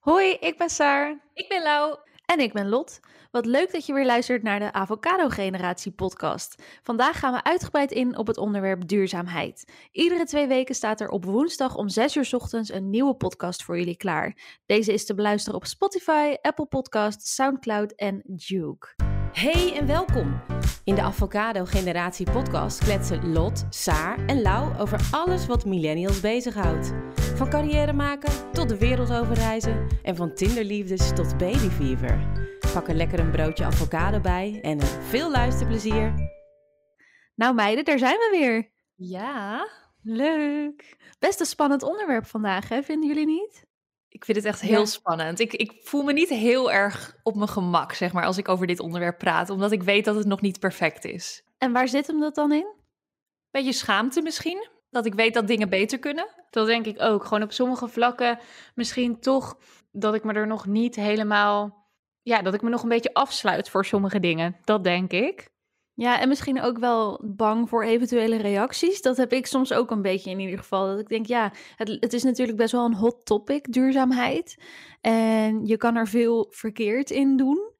[0.00, 1.20] Hoi, ik ben Saar.
[1.34, 1.96] Ik ben Lau.
[2.26, 3.00] En ik ben Lot.
[3.30, 6.62] Wat leuk dat je weer luistert naar de Avocado Generatie podcast.
[6.82, 9.72] Vandaag gaan we uitgebreid in op het onderwerp duurzaamheid.
[9.92, 13.78] Iedere twee weken staat er op woensdag om 6 uur ochtends een nieuwe podcast voor
[13.78, 14.58] jullie klaar.
[14.66, 19.19] Deze is te beluisteren op Spotify, Apple Podcasts, Soundcloud en Duke.
[19.32, 20.42] Hey en welkom.
[20.84, 26.92] In de Avocado Generatie podcast kletsen Lot, Saar en Lau over alles wat millennials bezighoudt.
[27.14, 32.28] Van carrière maken tot de wereld overreizen en van tinderliefdes tot babyfever.
[32.72, 36.14] Pak er lekker een broodje avocado bij en veel luisterplezier.
[37.34, 38.70] Nou meiden, daar zijn we weer.
[38.94, 39.66] Ja,
[40.02, 40.96] Leuk.
[41.18, 42.82] Best een spannend onderwerp vandaag, hè?
[42.82, 43.66] Vinden jullie niet?
[44.12, 44.84] Ik vind het echt heel Ja.
[44.84, 45.40] spannend.
[45.40, 48.66] Ik, ik voel me niet heel erg op mijn gemak, zeg maar, als ik over
[48.66, 49.50] dit onderwerp praat.
[49.50, 51.42] Omdat ik weet dat het nog niet perfect is.
[51.58, 52.66] En waar zit hem dat dan in?
[53.50, 54.68] Beetje schaamte misschien.
[54.90, 56.28] Dat ik weet dat dingen beter kunnen.
[56.50, 57.24] Dat denk ik ook.
[57.24, 58.38] Gewoon op sommige vlakken
[58.74, 59.56] misschien toch
[59.92, 61.88] dat ik me er nog niet helemaal...
[62.22, 64.56] Ja, dat ik me nog een beetje afsluit voor sommige dingen.
[64.64, 65.48] Dat denk ik.
[65.94, 69.02] Ja, en misschien ook wel bang voor eventuele reacties.
[69.02, 70.86] Dat heb ik soms ook een beetje in ieder geval.
[70.86, 74.62] Dat ik denk, ja, het, het is natuurlijk best wel een hot topic, duurzaamheid.
[75.00, 77.70] En je kan er veel verkeerd in doen.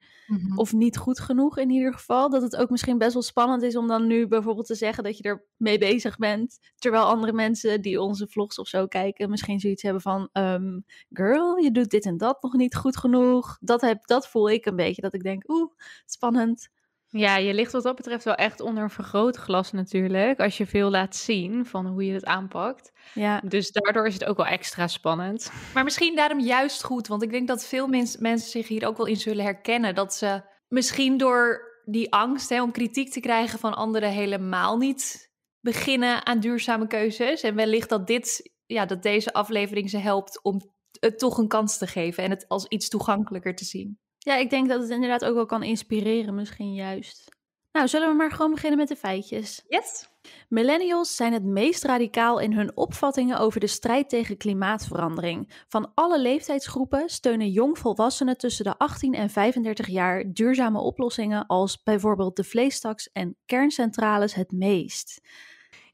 [0.54, 2.30] Of niet goed genoeg in ieder geval.
[2.30, 5.16] Dat het ook misschien best wel spannend is om dan nu bijvoorbeeld te zeggen dat
[5.16, 6.58] je er mee bezig bent.
[6.78, 11.56] Terwijl andere mensen die onze vlogs of zo kijken, misschien zoiets hebben van: ehm, Girl,
[11.56, 13.58] je doet dit en dat nog niet goed genoeg.
[13.60, 15.02] Dat, heb, dat voel ik een beetje.
[15.02, 15.72] Dat ik denk: Oeh,
[16.06, 16.70] spannend.
[17.12, 20.40] Ja, je ligt wat dat betreft wel echt onder een vergrootglas natuurlijk.
[20.40, 22.92] Als je veel laat zien van hoe je het aanpakt.
[23.14, 25.52] Ja, Dus daardoor is het ook wel extra spannend.
[25.74, 27.06] Maar misschien daarom juist goed.
[27.06, 29.94] Want ik denk dat veel mens- mensen zich hier ook wel in zullen herkennen.
[29.94, 35.30] Dat ze misschien door die angst hè, om kritiek te krijgen van anderen helemaal niet
[35.60, 37.40] beginnen aan duurzame keuzes.
[37.42, 40.60] En wellicht dat, dit, ja, dat deze aflevering ze helpt om
[41.00, 42.24] het toch een kans te geven.
[42.24, 43.98] En het als iets toegankelijker te zien.
[44.22, 47.38] Ja, ik denk dat het inderdaad ook wel kan inspireren, misschien juist.
[47.72, 49.64] Nou, zullen we maar gewoon beginnen met de feitjes.
[49.68, 50.08] Yes.
[50.48, 55.64] Millennials zijn het meest radicaal in hun opvattingen over de strijd tegen klimaatverandering.
[55.68, 62.36] Van alle leeftijdsgroepen steunen jongvolwassenen tussen de 18 en 35 jaar duurzame oplossingen als bijvoorbeeld
[62.36, 65.20] de vleestaks en kerncentrales het meest.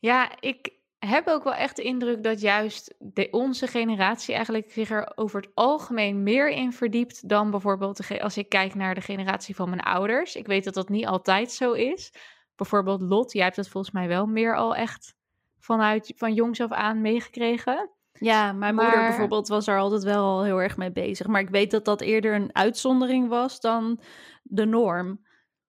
[0.01, 0.76] Ja, ik
[1.07, 5.41] heb ook wel echt de indruk dat juist de, onze generatie eigenlijk zich er over
[5.41, 9.69] het algemeen meer in verdiept dan bijvoorbeeld de als ik kijk naar de generatie van
[9.69, 10.37] mijn ouders.
[10.37, 12.13] Ik weet dat dat niet altijd zo is.
[12.57, 15.15] Bijvoorbeeld Lot, jij hebt dat volgens mij wel meer al echt
[15.59, 17.91] vanuit van jongs af aan meegekregen.
[18.13, 21.27] Ja, mijn moeder Maar- bijvoorbeeld was er altijd wel al heel erg mee bezig.
[21.27, 24.01] Maar ik weet dat dat eerder een uitzondering was dan
[24.43, 25.25] de norm.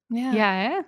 [0.08, 0.80] Ja, hè?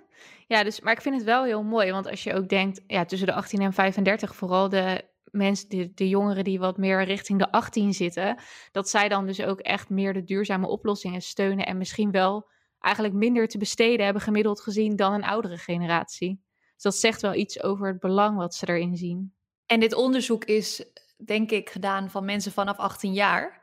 [0.50, 3.04] Ja, dus, maar ik vind het wel heel mooi, want als je ook denkt, ja,
[3.04, 7.52] tussen de 18 en 35, vooral de mensen, de, jongeren die wat meer richting de
[7.52, 8.38] 18 zitten,
[8.72, 13.14] dat zij dan dus ook echt meer de duurzame oplossingen steunen en misschien wel eigenlijk
[13.14, 16.42] minder te besteden hebben gemiddeld gezien dan een oudere generatie.
[16.74, 19.34] Dus dat zegt wel iets over het belang wat ze erin zien.
[19.66, 20.84] En dit onderzoek is,
[21.24, 23.59] denk ik, gedaan van mensen vanaf 18 jaar.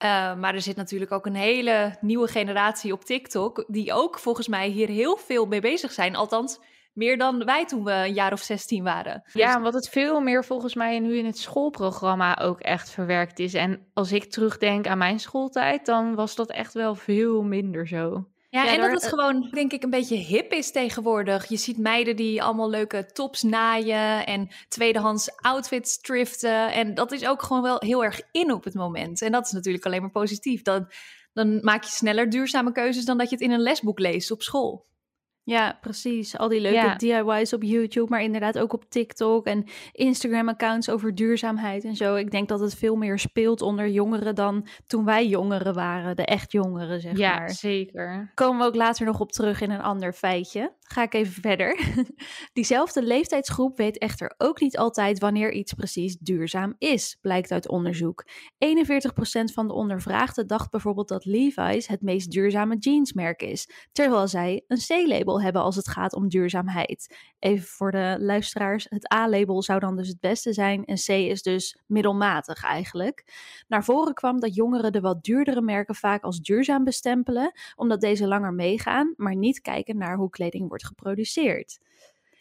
[0.00, 4.48] Eh, maar er zit natuurlijk ook een hele nieuwe generatie op TikTok, die ook volgens
[4.48, 6.16] mij hier heel veel mee bezig zijn.
[6.16, 6.60] Althans,
[6.92, 9.22] meer dan wij toen we een jaar of 16 waren.
[9.32, 13.38] Ja, en wat het veel meer volgens mij nu in het schoolprogramma ook echt verwerkt
[13.38, 13.54] is.
[13.54, 18.29] En als ik terugdenk aan mijn schooltijd, dan was dat echt wel veel minder zo.
[18.50, 21.48] Ja, Ja, en dat het gewoon, denk ik, een beetje hip is tegenwoordig.
[21.48, 26.72] Je ziet meiden die allemaal leuke tops naaien en tweedehands outfits thriften.
[26.72, 29.22] En dat is ook gewoon wel heel erg in op het moment.
[29.22, 30.62] En dat is natuurlijk alleen maar positief.
[30.62, 30.90] Dan,
[31.32, 34.42] dan maak je sneller duurzame keuzes dan dat je het in een lesboek leest op
[34.42, 34.89] school.
[35.44, 36.38] Ja, precies.
[36.38, 36.96] Al die leuke Ja.
[36.96, 42.14] DIY's op YouTube, maar inderdaad ook op TikTok en Instagram-accounts over duurzaamheid en zo.
[42.14, 46.24] Ik denk dat het veel meer speelt onder jongeren dan toen wij jongeren waren, de
[46.24, 47.50] echt jongeren, zeg ja, maar.
[47.50, 48.32] zeker.
[48.34, 50.78] Komen we ook later nog op terug in een ander feitje.
[50.80, 51.78] Ga ik even verder.
[52.52, 58.24] Diezelfde leeftijdsgroep weet echter ook niet altijd wanneer iets precies duurzaam is, blijkt uit onderzoek.
[58.26, 58.28] 41%
[59.52, 64.78] van de ondervraagden dacht bijvoorbeeld dat Levi's het meest duurzame jeansmerk is, terwijl zij een
[64.78, 67.16] C-label hebben als het gaat om duurzaamheid.
[67.38, 71.42] Even voor de luisteraars, het A-label zou dan dus het beste zijn en C is
[71.42, 73.24] dus middelmatig eigenlijk.
[73.68, 78.26] Naar voren kwam dat jongeren de wat duurdere merken vaak als duurzaam bestempelen, omdat deze
[78.26, 81.78] langer meegaan, maar niet kijken naar hoe kleding wordt geproduceerd.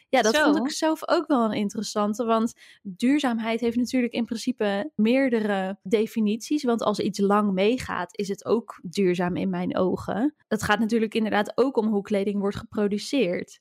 [0.09, 0.43] Ja, dat Zo.
[0.43, 6.63] vond ik zelf ook wel een interessante, want duurzaamheid heeft natuurlijk in principe meerdere definities,
[6.63, 10.35] want als iets lang meegaat, is het ook duurzaam in mijn ogen.
[10.47, 13.59] Het gaat natuurlijk inderdaad ook om hoe kleding wordt geproduceerd.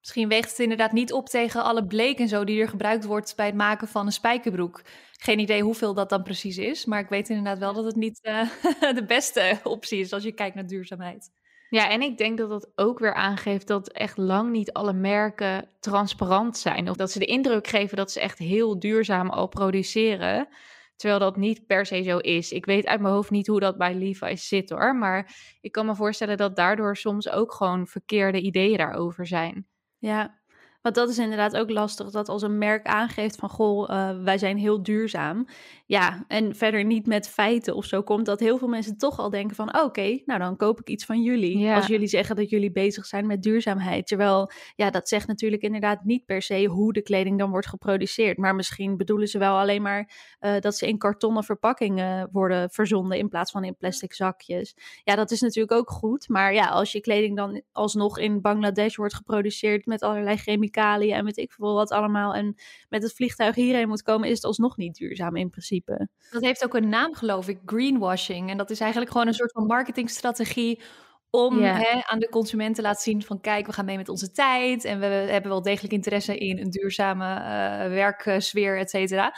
[0.00, 3.36] Misschien weegt het inderdaad niet op tegen alle bleek en zo die er gebruikt wordt
[3.36, 4.82] bij het maken van een spijkerbroek.
[5.12, 8.18] Geen idee hoeveel dat dan precies is, maar ik weet inderdaad wel dat het niet
[8.22, 8.50] uh,
[8.98, 11.30] de beste optie is als je kijkt naar duurzaamheid.
[11.70, 15.68] Ja, en ik denk dat dat ook weer aangeeft dat echt lang niet alle merken
[15.80, 16.90] transparant zijn.
[16.90, 20.48] Of dat ze de indruk geven dat ze echt heel duurzaam al produceren.
[20.96, 22.52] Terwijl dat niet per se zo is.
[22.52, 24.96] Ik weet uit mijn hoofd niet hoe dat bij Levi's zit hoor.
[24.96, 29.66] Maar ik kan me voorstellen dat daardoor soms ook gewoon verkeerde ideeën daarover zijn.
[29.98, 30.39] Ja,
[30.82, 34.38] want dat is inderdaad ook lastig, dat als een merk aangeeft van goh, uh, wij
[34.38, 35.46] zijn heel duurzaam.
[35.86, 39.30] Ja, en verder niet met feiten of zo komt, dat heel veel mensen toch al
[39.30, 41.58] denken van oké, nou dan koop ik iets van jullie.
[41.58, 41.76] Ja.
[41.76, 44.06] Als jullie zeggen dat jullie bezig zijn met duurzaamheid.
[44.06, 48.38] Terwijl, ja, dat zegt natuurlijk inderdaad niet per se hoe de kleding dan wordt geproduceerd.
[48.38, 50.10] Maar misschien bedoelen ze wel alleen maar
[50.40, 54.76] uh, dat ze in kartonnen verpakkingen worden verzonden in plaats van in plastic zakjes.
[55.04, 56.28] Ja, dat is natuurlijk ook goed.
[56.28, 61.24] Maar ja, als je kleding dan alsnog in Bangladesh wordt geproduceerd met allerlei chemicaliën en
[61.24, 62.34] weet ik veel wat allemaal.
[62.34, 62.54] En
[62.88, 66.08] met het vliegtuig hierheen moet komen, is het alsnog niet duurzaam in principe.
[66.30, 68.50] Dat heeft ook een naam, geloof ik, greenwashing.
[68.50, 70.82] En dat is eigenlijk gewoon een soort van marketingstrategie
[71.30, 74.30] om hè, aan de consument te laten zien van kijk, we gaan mee met onze
[74.30, 79.34] tijd en we hebben wel degelijk interesse in een duurzame uh, werksfeer, et cetera.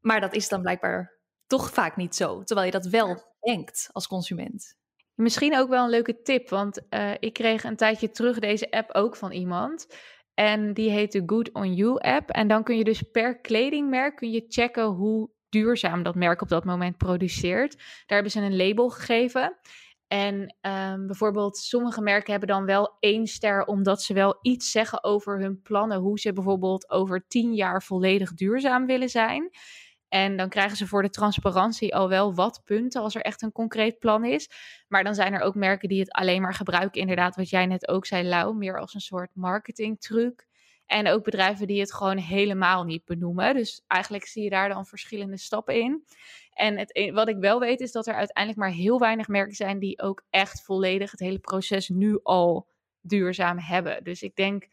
[0.00, 4.06] Maar dat is dan blijkbaar toch vaak niet zo, terwijl je dat wel denkt als
[4.06, 4.78] consument.
[5.14, 8.94] Misschien ook wel een leuke tip, want uh, ik kreeg een tijdje terug deze app
[8.94, 9.86] ook van iemand.
[10.40, 12.30] En die heet de Good On You app.
[12.30, 16.48] En dan kun je dus per kledingmerk kun je checken hoe duurzaam dat merk op
[16.48, 17.76] dat moment produceert.
[17.76, 19.56] Daar hebben ze een label gegeven.
[20.08, 25.04] En um, bijvoorbeeld sommige merken hebben dan wel één ster omdat ze wel iets zeggen
[25.04, 29.50] over hun plannen, hoe ze bijvoorbeeld over tien jaar volledig duurzaam willen zijn.
[30.10, 33.52] En dan krijgen ze voor de transparantie al wel wat punten als er echt een
[33.52, 34.50] concreet plan is.
[34.88, 37.88] Maar dan zijn er ook merken die het alleen maar gebruiken, inderdaad, wat jij net
[37.88, 40.48] ook zei, Lau, meer als een soort marketingtruc.
[40.86, 43.54] En ook bedrijven die het gewoon helemaal niet benoemen.
[43.54, 46.04] Dus eigenlijk zie je daar dan verschillende stappen in.
[46.52, 49.78] En het, wat ik wel weet is dat er uiteindelijk maar heel weinig merken zijn
[49.78, 52.68] die ook echt volledig het hele proces nu al
[53.00, 54.04] duurzaam hebben.
[54.04, 54.68] Dus ik denk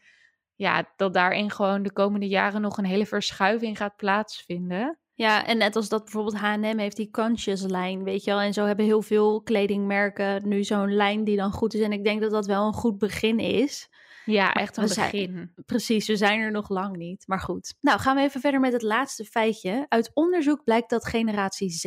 [0.54, 4.98] ja, dat daarin gewoon de komende jaren nog een hele verschuiving gaat plaatsvinden.
[5.18, 8.40] Ja, en net als dat bijvoorbeeld H&M heeft die conscious lijn, weet je wel.
[8.40, 11.80] En zo hebben heel veel kledingmerken nu zo'n lijn die dan goed is.
[11.80, 13.88] En ik denk dat dat wel een goed begin is.
[14.30, 15.52] Ja, echt een begin.
[15.66, 17.24] precies, we zijn er nog lang niet.
[17.26, 17.74] Maar goed.
[17.80, 19.86] Nou, gaan we even verder met het laatste feitje.
[19.88, 21.84] Uit onderzoek blijkt dat generatie Z,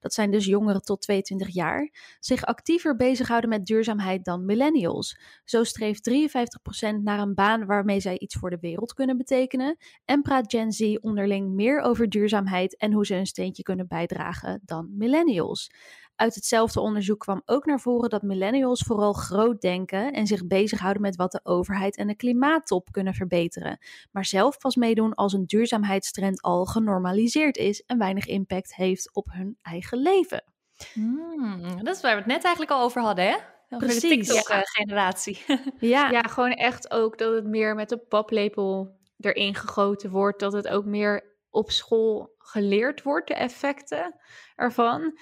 [0.00, 1.90] dat zijn dus jongeren tot 22 jaar,
[2.20, 5.18] zich actiever bezighouden met duurzaamheid dan millennials.
[5.44, 9.76] Zo streeft 53% naar een baan waarmee zij iets voor de wereld kunnen betekenen.
[10.04, 14.60] En praat Gen Z onderling meer over duurzaamheid en hoe ze een steentje kunnen bijdragen
[14.64, 15.70] dan millennials.
[16.18, 21.02] Uit hetzelfde onderzoek kwam ook naar voren dat millennials vooral groot denken en zich bezighouden
[21.02, 23.78] met wat de overheid en de klimaattop kunnen verbeteren,
[24.12, 29.26] maar zelf pas meedoen als een duurzaamheidstrend al genormaliseerd is en weinig impact heeft op
[29.32, 30.44] hun eigen leven.
[30.92, 33.36] Hmm, dat is waar we het net eigenlijk al over hadden, hè?
[33.70, 34.26] Over Precies.
[34.26, 35.44] de TikTok-generatie.
[35.78, 36.10] Ja.
[36.10, 40.40] ja, gewoon echt ook dat het meer met de paplepel erin gegoten wordt.
[40.40, 44.14] Dat het ook meer op school geleerd wordt, de effecten
[44.56, 45.18] ervan.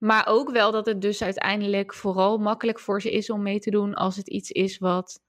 [0.00, 3.70] Maar ook wel dat het dus uiteindelijk vooral makkelijk voor ze is om mee te
[3.70, 5.20] doen als het iets is wat,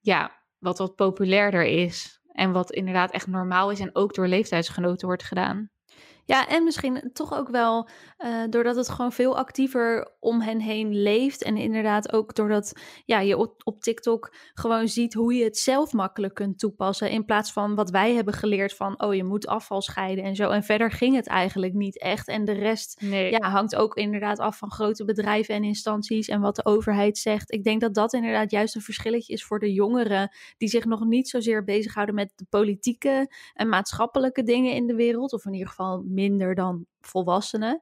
[0.00, 2.20] ja, wat wat populairder is.
[2.32, 5.70] En wat inderdaad echt normaal is en ook door leeftijdsgenoten wordt gedaan.
[6.24, 7.88] Ja, en misschien toch ook wel
[8.18, 11.42] uh, doordat het gewoon veel actiever om hen heen leeft.
[11.42, 12.72] En inderdaad ook doordat
[13.04, 17.10] ja, je op, op, TikTok gewoon ziet hoe je het zelf makkelijk kunt toepassen.
[17.10, 20.50] In plaats van wat wij hebben geleerd van, oh je moet afval scheiden en zo.
[20.50, 22.28] En verder ging het eigenlijk niet echt.
[22.28, 23.30] En de rest nee.
[23.30, 27.52] ja, hangt ook inderdaad af van grote bedrijven en instanties en wat de overheid zegt.
[27.52, 31.04] Ik denk dat dat inderdaad juist een verschilletje is voor de jongeren die zich nog
[31.04, 35.32] niet zozeer bezighouden met de politieke en maatschappelijke dingen in de wereld.
[35.32, 37.80] Of in ieder geval minder dan volwassenen.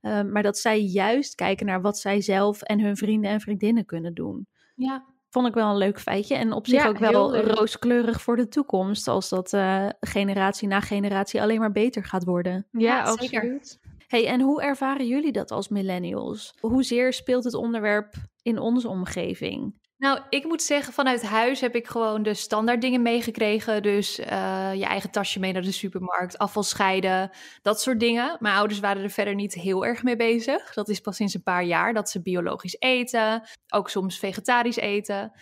[0.00, 3.84] Ehm, maar dat zij juist kijken naar wat zij zelf en hun vrienden en vriendinnen
[3.84, 4.46] kunnen doen.
[4.74, 5.04] Ja.
[5.28, 6.34] Vond ik wel een leuk feitje.
[6.34, 9.08] En op zich ook wel rooskleurig voor de toekomst.
[9.08, 12.66] Als dat uh, generatie na generatie alleen maar beter gaat worden.
[12.70, 13.80] Ja, ja absoluut.
[14.06, 16.54] Hey, en hoe ervaren jullie dat als millennials?
[16.60, 19.79] Hoezeer speelt het onderwerp in onze omgeving?
[20.00, 23.82] Nou, ik moet zeggen, vanuit huis heb ik gewoon de standaard dingen meegekregen.
[23.82, 24.26] Dus uh,
[24.74, 27.30] je eigen tasje mee naar de supermarkt, afval scheiden,
[27.62, 28.36] dat soort dingen.
[28.38, 30.74] Mijn ouders waren er verder niet heel erg mee bezig.
[30.74, 35.32] Dat is pas sinds een paar jaar dat ze biologisch eten, ook soms vegetarisch eten.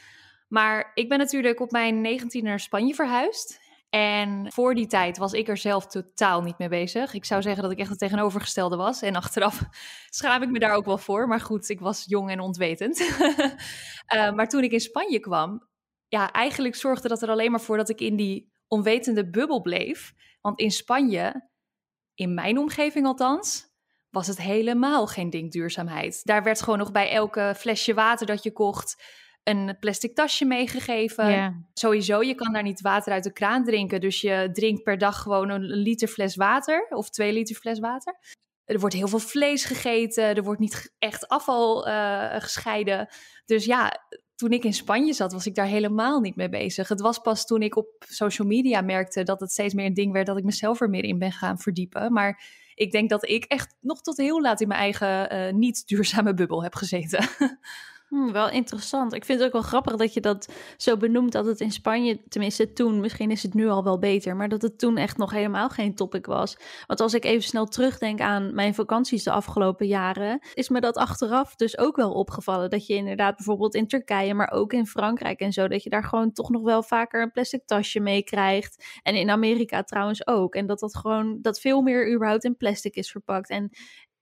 [0.48, 3.60] Maar ik ben natuurlijk op mijn 19 naar Spanje verhuisd.
[3.90, 7.14] En voor die tijd was ik er zelf totaal niet mee bezig.
[7.14, 9.02] Ik zou zeggen dat ik echt het tegenovergestelde was.
[9.02, 9.62] En achteraf
[10.10, 11.28] schaam ik me daar ook wel voor.
[11.28, 13.00] Maar goed, ik was jong en ontwetend.
[13.00, 15.68] uh, maar toen ik in Spanje kwam,
[16.08, 20.12] ja, eigenlijk zorgde dat er alleen maar voor dat ik in die onwetende bubbel bleef.
[20.40, 21.48] Want in Spanje,
[22.14, 23.66] in mijn omgeving althans,
[24.10, 26.20] was het helemaal geen ding duurzaamheid.
[26.24, 29.02] Daar werd gewoon nog bij elke flesje water dat je kocht
[29.48, 31.68] een plastic tasje meegegeven.
[31.74, 34.00] Sowieso, je kan daar niet water uit de kraan drinken.
[34.00, 38.18] Dus je drinkt per dag gewoon een liter fles water of twee liter fles water.
[38.64, 40.24] Er wordt heel veel vlees gegeten.
[40.24, 43.08] Er wordt niet echt afval eh, gescheiden.
[43.44, 46.88] Dus ja, toen ik in Spanje zat, was ik daar helemaal niet mee bezig.
[46.88, 50.12] Het was pas toen ik op social media merkte dat het steeds meer een ding
[50.12, 52.12] werd dat ik mezelf er meer in ben gaan verdiepen.
[52.12, 52.42] Maar
[52.74, 56.34] ik denk dat ik echt nog tot heel laat in mijn eigen uh, niet duurzame
[56.34, 57.28] bubbel heb gezeten.
[58.08, 59.14] Hmm, wel interessant.
[59.14, 62.22] Ik vind het ook wel grappig dat je dat zo benoemt dat het in Spanje,
[62.28, 65.30] tenminste toen, misschien is het nu al wel beter, maar dat het toen echt nog
[65.30, 66.56] helemaal geen topic was.
[66.86, 70.96] Want als ik even snel terugdenk aan mijn vakanties de afgelopen jaren, is me dat
[70.96, 72.70] achteraf dus ook wel opgevallen.
[72.70, 76.04] Dat je inderdaad bijvoorbeeld in Turkije, maar ook in Frankrijk en zo, dat je daar
[76.04, 79.00] gewoon toch nog wel vaker een plastic tasje mee krijgt.
[79.02, 80.54] En in Amerika trouwens ook.
[80.54, 83.50] En dat dat gewoon, dat veel meer überhaupt in plastic is verpakt.
[83.50, 83.70] En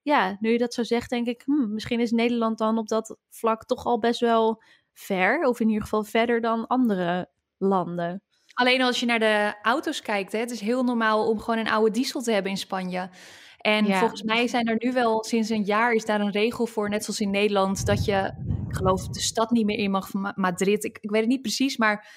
[0.07, 3.17] ja, nu je dat zo zegt, denk ik, hmm, misschien is Nederland dan op dat
[3.31, 5.41] vlak toch al best wel ver.
[5.43, 8.23] Of in ieder geval verder dan andere landen.
[8.55, 11.71] Alleen als je naar de auto's kijkt, hè, het is heel normaal om gewoon een
[11.71, 13.11] oude diesel te hebben in Spanje.
[13.59, 13.99] En Ja.
[13.99, 17.05] volgens mij zijn er nu wel sinds een jaar is daar een regel voor, net
[17.05, 18.33] zoals in Nederland, dat je,
[18.69, 20.85] ik geloof, de stad niet meer in mag van Ma- Madrid.
[20.85, 22.09] Ik, ik weet het niet precies, maar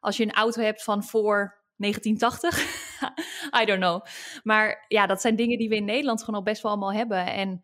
[0.00, 2.58] als je een auto hebt van voor 1980,
[3.60, 4.04] I don't know.
[4.42, 7.26] Maar ja, dat zijn dingen die we in Nederland gewoon al best wel allemaal hebben.
[7.26, 7.62] En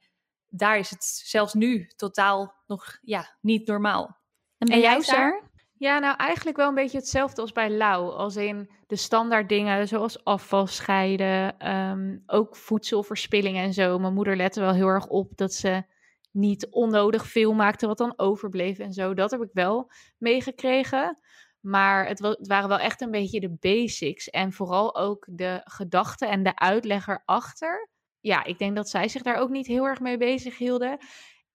[0.49, 4.16] daar is het zelfs nu totaal nog ja, niet normaal.
[4.59, 5.00] En En jij?
[5.00, 5.52] Saar?
[5.76, 8.12] Ja, nou eigenlijk wel een beetje hetzelfde als bij Lau.
[8.12, 13.99] Als in de standaard dingen zoals afval scheiden, ehm, ook voedselverspilling en zo.
[13.99, 15.83] Mijn moeder lette wel heel erg op dat ze
[16.30, 19.14] niet onnodig veel maakte wat dan overbleef en zo.
[19.14, 21.18] Dat heb ik wel meegekregen.
[21.64, 24.30] Maar het, het waren wel echt een beetje de basics.
[24.30, 27.88] En vooral ook de gedachten en de uitleg erachter.
[28.21, 30.99] Ja, ik denk dat zij zich daar ook niet heel erg mee bezig hielden.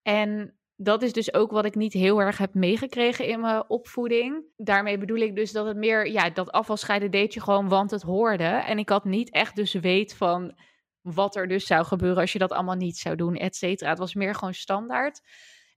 [0.01, 4.43] En dat is dus ook wat ik niet heel erg heb meegekregen in mijn opvoeding.
[4.55, 8.01] Daarmee bedoel ik dus dat het meer, ja, dat afvalscheiden deed je gewoon, want het
[8.01, 8.43] hoorde.
[8.43, 10.57] En ik had niet echt dus weet van
[11.01, 13.89] wat er dus zou gebeuren als je dat allemaal niet zou doen, et cetera.
[13.89, 15.21] Het was meer gewoon standaard.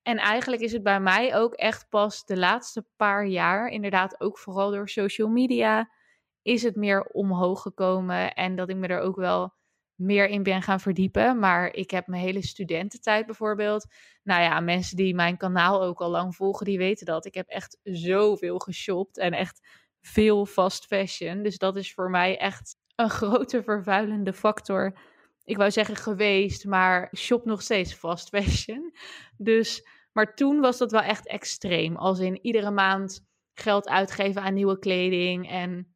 [0.03, 4.39] En eigenlijk is het bij mij ook echt pas de laatste paar jaar, inderdaad ook
[4.39, 5.91] vooral door social media,
[6.43, 8.35] is het meer omhoog gekomen.
[8.35, 9.55] En dat ik me er ook wel
[9.95, 11.39] meer in ben gaan verdiepen.
[11.39, 13.87] Maar ik heb mijn hele studententijd bijvoorbeeld
[14.23, 17.25] nou ja, mensen die mijn kanaal ook al lang volgen, die weten dat.
[17.27, 19.69] Ik heb echt zoveel geshopt en echt
[20.01, 21.43] veel fast fashion.
[21.43, 24.99] Dus dat is voor mij echt een grote vervuilende factor.
[25.45, 28.95] Ik wou zeggen geweest, maar shop nog steeds fast fashion.
[29.37, 31.97] Dus, maar toen was dat wel echt extreem.
[31.97, 35.95] Als in iedere maand geld uitgeven aan nieuwe kleding en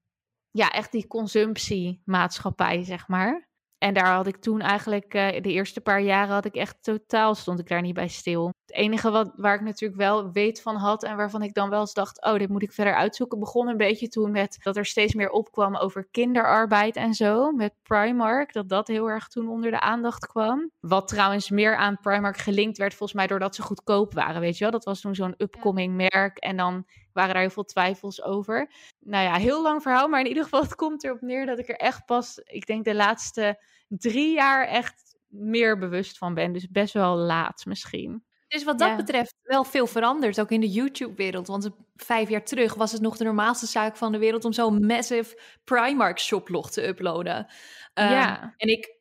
[0.51, 3.46] ja, echt die consumptiemaatschappij, zeg maar.
[3.79, 7.35] En daar had ik toen eigenlijk, eh, de eerste paar jaren had ik echt totaal,
[7.35, 8.53] stond ik daar niet bij stil.
[8.67, 11.81] Het enige wat, waar ik natuurlijk wel weet van had en waarvan ik dan wel
[11.81, 14.87] eens dacht, oh, dit moet ik verder uitzoeken, begon een beetje toen met dat er
[14.87, 19.71] steeds meer opkwam over kinderarbeid en zo, met Primark, dat dat heel erg toen onder
[19.71, 20.71] de aandacht kwam.
[20.81, 24.65] Wat trouwens meer aan Primark gelinkt werd, volgens mij doordat ze goedkoop waren, weet je
[24.65, 24.73] wel.
[24.73, 26.85] Dat was toen zo'n upcoming merk en dan
[27.17, 28.71] waren daar heel veel twijfels over.
[29.01, 31.69] Nou ja, heel lang verhaal, maar in ieder geval, het komt erop neer dat ik
[31.69, 36.53] er echt pas, ik denk de laatste drie jaar echt meer bewust van ben.
[36.53, 38.25] Dus best wel laat misschien.
[38.49, 38.97] Dus wat dat Ja.
[38.97, 41.47] betreft wel veel veranderd, ook in de YouTube-wereld.
[41.47, 44.87] Want vijf jaar terug was het nog de normaalste zaak van de wereld om zo'n
[44.87, 47.47] massive Primark shoplog te uploaden.
[47.95, 48.55] Ehm, Ja.
[48.57, 48.99] En ik,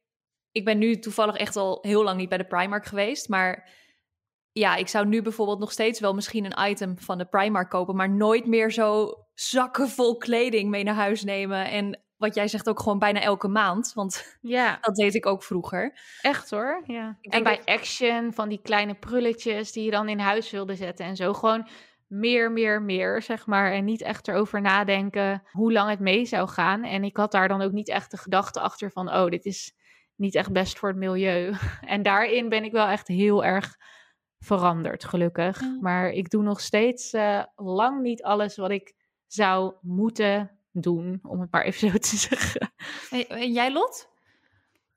[0.52, 3.70] ik ben nu toevallig echt al heel lang niet bij de Primark geweest, maar
[4.60, 7.96] ja, ik zou nu bijvoorbeeld nog steeds wel misschien een item van de Primark kopen,
[7.96, 11.70] maar nooit meer zo zakken vol kleding mee naar huis nemen.
[11.70, 15.44] En wat jij zegt ook gewoon bijna elke maand, want Ja, dat deed ik ook
[15.44, 16.00] vroeger.
[16.22, 16.84] echt hoor.
[16.86, 17.18] Ja.
[17.22, 21.16] En bij Action, van die kleine prulletjes die je dan in huis wilde zetten en
[21.16, 21.34] zo.
[21.34, 21.68] Gewoon
[22.08, 23.72] meer, meer, meer, zeg maar.
[23.72, 26.84] En niet echt erover nadenken hoe lang het mee zou gaan.
[26.84, 29.74] En ik had daar dan ook niet echt de gedachte achter van, oh, dit is
[30.16, 31.54] niet echt best voor het milieu.
[31.82, 33.76] En daarin ben ik wel echt heel erg
[34.46, 35.60] veranderd, gelukkig.
[35.62, 35.78] Ja.
[35.82, 38.94] Maar ik doe nog steeds eh, lang niet alles wat ik
[39.28, 42.74] zou moeten doen, om het maar even zo te zeggen.
[43.10, 44.10] En, en jij, Lot?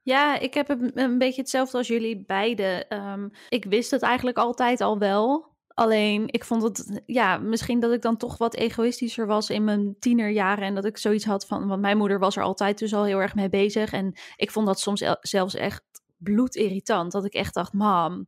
[0.02, 2.88] Ja, ik heb een, een beetje hetzelfde als jullie beiden.
[2.88, 5.56] Ehm, ik wist het eigenlijk altijd al wel.
[5.68, 9.96] Alleen, ik vond het, ja, misschien dat ik dan toch wat egoïstischer was in mijn
[9.98, 10.64] tienerjaren.
[10.64, 13.18] En dat ik zoiets had van, want mijn moeder was er altijd dus al heel
[13.20, 13.92] erg mee bezig.
[13.92, 15.82] En ik vond dat soms el- zelfs echt
[16.16, 17.12] bloedirritant.
[17.12, 18.26] Dat ik echt dacht, mam,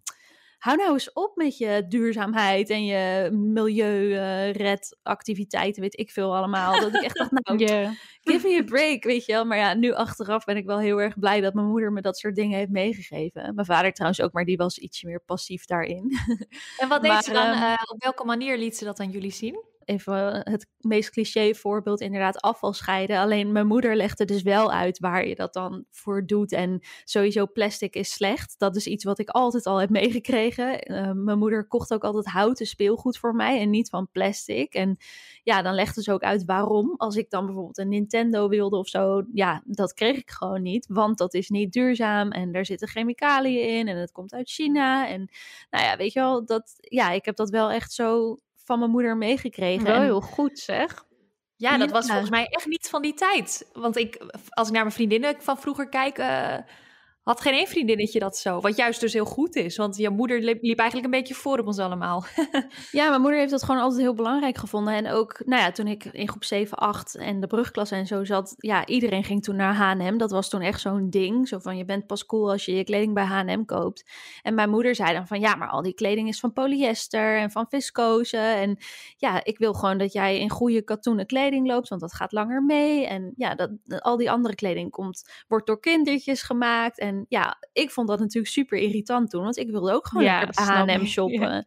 [0.61, 6.81] hou nou eens op met je duurzaamheid en je milieuredactiviteiten, weet ik veel allemaal.
[6.81, 7.59] Dat ik echt dacht, nou,
[8.21, 9.45] give me a break, weet je wel.
[9.45, 12.19] Maar ja, nu achteraf ben ik wel heel erg blij dat mijn moeder me dat
[12.19, 13.55] soort dingen heeft meegegeven.
[13.55, 16.11] Mijn vader trouwens ook, maar die was ietsje meer passief daarin.
[16.79, 17.47] En wat deed Maar, ze dan?
[17.47, 19.65] ehm, eh, op welke manier liet ze dat aan jullie zien?
[19.91, 23.19] Even het meest cliché voorbeeld, inderdaad afval scheiden.
[23.19, 26.53] Alleen mijn moeder legde dus wel uit waar je dat dan voor doet.
[26.53, 28.55] En sowieso plastic is slecht.
[28.59, 30.81] Dat is iets wat ik altijd al heb meegekregen.
[30.81, 34.75] Eh, mijn moeder kocht ook altijd houten speelgoed voor mij en niet van plastic.
[34.75, 34.97] En
[35.43, 36.95] ja, dan legde ze ook uit waarom.
[36.97, 40.87] Als ik dan bijvoorbeeld een Nintendo wilde of zo, ja, dat kreeg ik gewoon niet.
[40.89, 45.09] Want dat is niet duurzaam en er zitten chemicaliën in en het komt uit China.
[45.09, 45.29] En
[45.71, 48.39] nou ja, weet je wel, dat, ja, ik heb dat wel echt zo
[48.71, 49.85] van mijn moeder meegekregen.
[49.85, 51.05] Wel heel goed zeg.
[51.57, 53.71] Ja, dat was volgens mij echt niet van die tijd.
[53.73, 54.17] Want ik,
[54.49, 56.57] als ik naar mijn vriendinnen van vroeger kijk, eh,
[57.23, 58.61] had geen één vriendinnetje dat zo.
[58.61, 59.77] Wat juist dus heel goed is.
[59.77, 62.25] Want je moeder liep, eigenlijk een beetje voor op ons allemaal.
[62.91, 64.95] Ja, mijn moeder heeft dat gewoon altijd heel belangrijk gevonden.
[64.95, 68.25] En ook, nou ja, toen ik in groep 7, 8 en de brugklas en zo
[68.25, 70.17] zat, ja, iedereen ging toen naar H&M.
[70.17, 71.49] Dat was toen echt zo'n ding.
[71.49, 74.11] Zo van, je bent pas cool als je je kleding bij H&M koopt.
[74.43, 77.51] En mijn moeder zei dan van, ja, maar al die kleding is van polyester en
[77.51, 78.37] van viscose.
[78.37, 78.79] En
[79.17, 82.65] ja, ik wil gewoon dat jij in goede katoenen kleding loopt, want dat gaat langer
[82.65, 83.07] mee.
[83.07, 86.99] En ja, dat, al die andere kleding komt, wordt door kindertjes gemaakt.
[87.29, 90.65] Ja, ik vond dat natuurlijk super irritant toen, want ik wilde ook gewoon Ja, lekker
[90.65, 91.67] H&M shoppen.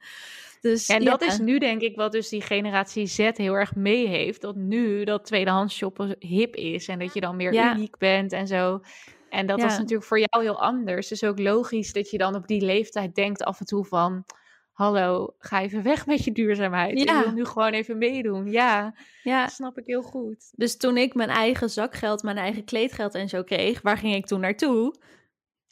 [0.62, 4.07] Dus, En dat is nu denk ik wat dus die generatie Z heel erg mee
[4.07, 4.41] heeft.
[4.41, 6.88] Dat nu dat tweedehands shoppen hip is.
[6.88, 8.81] En dat je dan meer uniek bent en zo.
[9.29, 11.07] En dat was natuurlijk voor jou heel anders.
[11.07, 14.23] Dus ook logisch dat je dan op die leeftijd denkt af en toe van...
[14.73, 17.00] Hallo, ga even weg met je duurzaamheid.
[17.00, 17.17] Ja.
[17.17, 18.51] Ik wil nu gewoon even meedoen.
[18.51, 20.51] Ja, Ja, dat snap ik heel goed.
[20.55, 24.25] dus toen ik mijn eigen zakgeld, mijn eigen kleedgeld en zo kreeg, waar ging ik
[24.25, 24.95] toen naartoe?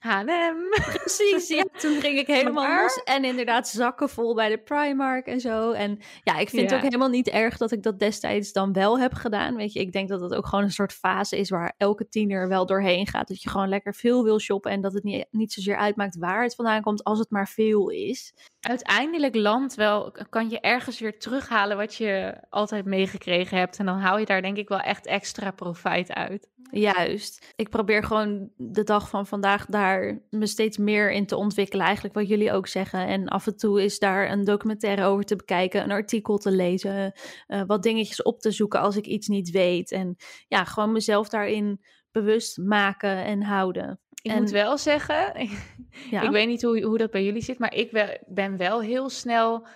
[0.02, 0.56] H&M.
[0.94, 1.66] Precies, ja.
[1.80, 3.04] Toen ging ik helemaal Maar- los.
[3.04, 5.72] En inderdaad zakken vol bij de Primark en zo.
[5.72, 6.68] En ja, ik vind Ja.
[6.68, 9.56] het ook helemaal niet erg dat ik dat destijds dan wel heb gedaan.
[9.56, 12.48] Weet je, ik denk dat het ook gewoon een soort fase is waar elke tiener
[12.48, 13.28] wel doorheen gaat.
[13.28, 16.44] Dat je gewoon lekker veel wil shoppen en dat het niet, niet zozeer uitmaakt waar
[16.44, 18.34] het vandaan komt, als het maar veel is.
[18.62, 23.78] Uiteindelijk land wel, kan je ergens weer terughalen wat je altijd meegekregen hebt.
[23.78, 26.50] En dan haal je daar denk ik wel echt extra profijt uit.
[26.72, 27.54] Juist.
[27.56, 31.86] Ik probeer gewoon de dag van vandaag daar me steeds meer in te ontwikkelen.
[31.86, 33.08] Eigenlijk wat jullie ook zeggen.
[33.08, 37.14] En af en toe is daar een documentaire over te bekijken, een artikel te lezen,
[37.48, 39.92] eh, wat dingetjes op te zoeken als ik iets niet weet.
[39.92, 40.16] En
[40.48, 41.82] ja, gewoon mezelf daarin
[42.12, 44.00] bewust maken en houden.
[44.22, 45.50] Ik En- moet wel zeggen,
[46.12, 46.22] Ja.
[46.22, 49.10] ik weet niet hoe, hoe dat bij jullie zit, maar ik wel- ben wel heel
[49.10, 49.68] snel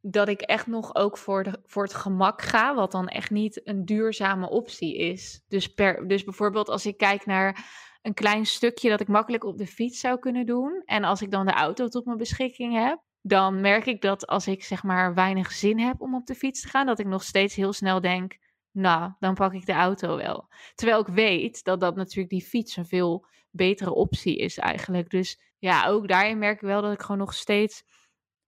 [0.00, 3.60] dat ik echt nog ook voor, de, voor het gemak ga, wat dan echt niet
[3.68, 5.44] een duurzame optie is.
[5.48, 7.64] Dus, per, dus bijvoorbeeld als ik kijk naar
[8.02, 11.30] een klein stukje dat ik makkelijk op de fiets zou kunnen doen, en als ik
[11.30, 15.14] dan de auto tot mijn beschikking heb, dan merk ik dat als ik zeg maar
[15.14, 18.00] weinig zin heb om op de fiets te gaan, dat ik nog steeds heel snel
[18.00, 18.36] denk,
[18.72, 20.48] nou, dan pak ik de auto wel.
[20.74, 25.10] Terwijl ik weet dat dat natuurlijk die fiets een veel betere optie is eigenlijk.
[25.10, 27.82] Dus ja, ook daarin merk ik wel dat ik gewoon nog steeds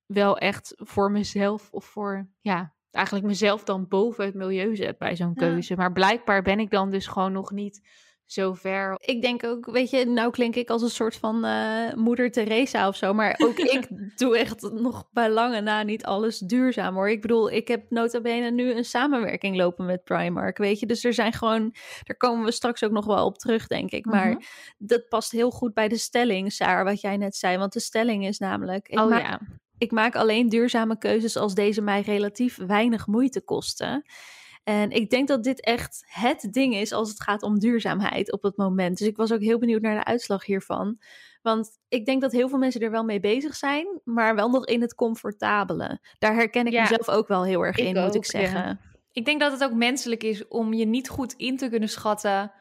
[0.06, 5.16] wel echt voor mezelf of voor, ja, eigenlijk mezelf dan boven het milieu zet bij
[5.16, 5.46] zo'n Ja.
[5.46, 5.76] keuze.
[5.76, 7.88] Maar blijkbaar ben ik dan dus gewoon nog niet
[8.26, 8.94] zo ver.
[8.98, 12.88] Ik denk ook, weet je, nou klink ik als een soort van eh, moeder Teresa
[12.88, 13.14] of zo.
[13.14, 17.10] Maar ook ik doe echt nog bij lange na niet alles duurzaam hoor.
[17.10, 20.86] Ik bedoel, ik heb nota bene nu een samenwerking lopen met Primark, weet je.
[20.86, 24.04] Dus er zijn gewoon, daar komen we straks ook nog wel op terug, denk ik.
[24.04, 24.38] Maar Mhm.
[24.78, 27.58] dat past heel goed bij de stelling, Saar, wat jij net zei.
[27.58, 29.40] Want de stelling is namelijk, ik, oh maak, ja,
[29.78, 34.04] ik maak alleen duurzame keuzes als deze mij relatief weinig moeite kosten.
[34.64, 38.42] En ik denk dat dit echt het ding is als het gaat om duurzaamheid op
[38.42, 38.98] het moment.
[38.98, 40.98] Dus ik was ook heel benieuwd naar de uitslag hiervan.
[41.42, 44.66] Want ik denk dat heel veel mensen er wel mee bezig zijn, maar wel nog
[44.66, 46.00] in het comfortabele.
[46.18, 48.40] Daar herken ik Ja, mezelf ook wel heel erg in, moet ik ja.
[48.40, 48.80] zeggen.
[49.12, 52.52] Ik denk dat het ook menselijk is om je niet goed in te kunnen schatten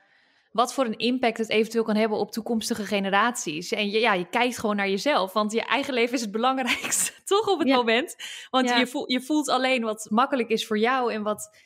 [0.52, 3.72] wat voor een impact het eventueel kan hebben op toekomstige generaties.
[3.72, 7.12] En je, ja, je kijkt gewoon naar jezelf, want je eigen leven is het belangrijkste,
[7.26, 7.76] toch op het Ja.
[7.76, 8.16] moment.
[8.50, 8.78] Want Ja.
[8.78, 11.58] je, voelt, je voelt alleen wat makkelijk is voor jou en wat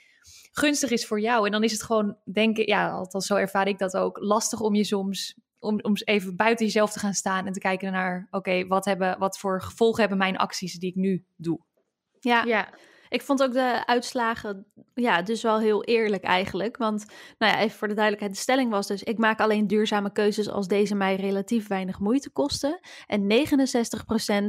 [0.57, 1.45] gunstig is voor jou.
[1.45, 4.59] En dan is het gewoon, denk ik, ja, althans zo ervaar ik dat ook, lastig
[4.59, 8.27] om je soms, om, om even buiten jezelf te gaan staan en te kijken naar,
[8.31, 11.59] oké, wat hebben, wat voor gevolgen hebben mijn acties die ik nu doe?
[12.19, 12.69] Ja, ja.
[13.09, 16.77] Ik vond ook de uitslagen, ja, dus wel heel eerlijk eigenlijk.
[16.77, 17.05] Want,
[17.37, 19.03] nou ja, even voor de duidelijkheid, de stelling was dus...
[19.03, 22.79] ik maak alleen duurzame keuzes als deze mij relatief weinig moeite kosten.
[23.05, 23.47] En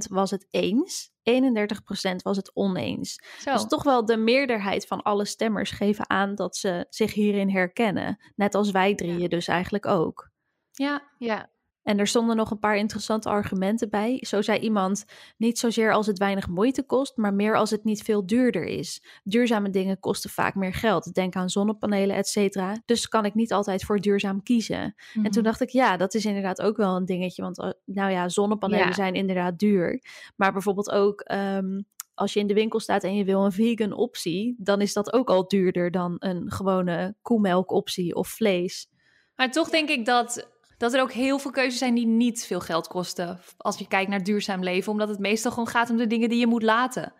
[0.09, 3.23] 69% was het eens, 31% was het oneens.
[3.38, 3.53] Zo.
[3.53, 8.18] Dus toch wel de meerderheid van alle stemmers geven aan dat ze zich hierin herkennen.
[8.37, 10.31] Net als wij drieën dus eigenlijk ook.
[10.73, 11.51] ja, ja.
[11.88, 14.18] En er stonden nog een paar interessante argumenten bij.
[14.27, 15.05] Zo zei iemand:
[15.37, 19.03] niet zozeer als het weinig moeite kost, maar meer als het niet veel duurder is.
[19.24, 21.14] Duurzame dingen kosten vaak meer geld.
[21.14, 22.83] Denk aan zonnepanelen, et cetera.
[22.85, 24.81] Dus kan ik niet altijd voor duurzaam kiezen.
[25.14, 25.42] En toen Mhm.
[25.42, 27.42] dacht ik, ja, dat is inderdaad ook wel een dingetje.
[27.42, 28.92] Want eh, nou ja, zonnepanelen Ja.
[28.92, 30.03] zijn inderdaad duur.
[30.37, 31.20] Maar bijvoorbeeld ook.
[31.20, 31.81] ehm,
[32.14, 35.12] als je in de winkel staat en je wil een vegan optie, dan is dat
[35.12, 38.88] ook al duurder dan een gewone koemelkoptie of vlees.
[39.37, 42.60] Maar toch denk ik dat, dat er ook heel veel keuzes zijn die niet veel
[42.60, 43.40] geld kosten.
[43.56, 44.92] Als je kijkt naar duurzaam leven.
[44.92, 47.12] Omdat het meestal gewoon gaat om de dingen die je moet laten.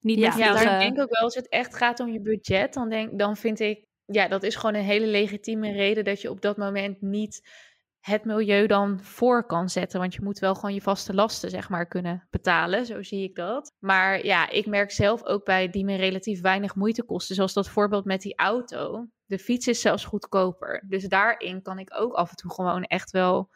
[0.00, 2.88] Niet Ja, Ja, ik denk ook wel als het echt gaat om je budget, dan,
[2.88, 6.40] denk, dan vind ik, ja, dat is gewoon een hele legitieme reden dat je op
[6.40, 7.48] dat moment niet
[8.00, 10.00] het milieu dan voor kan zetten.
[10.00, 12.86] Want je moet wel gewoon je vaste lasten, zeg maar, kunnen betalen.
[12.86, 13.72] Zo zie ik dat.
[13.78, 17.34] Maar ja, ik merk zelf ook bij die me relatief weinig moeite kosten.
[17.34, 19.08] Zoals dat voorbeeld met die auto.
[19.28, 20.84] De fiets is zelfs goedkoper.
[20.88, 23.50] Dus daarin kan ik ook af en toe gewoon echt wel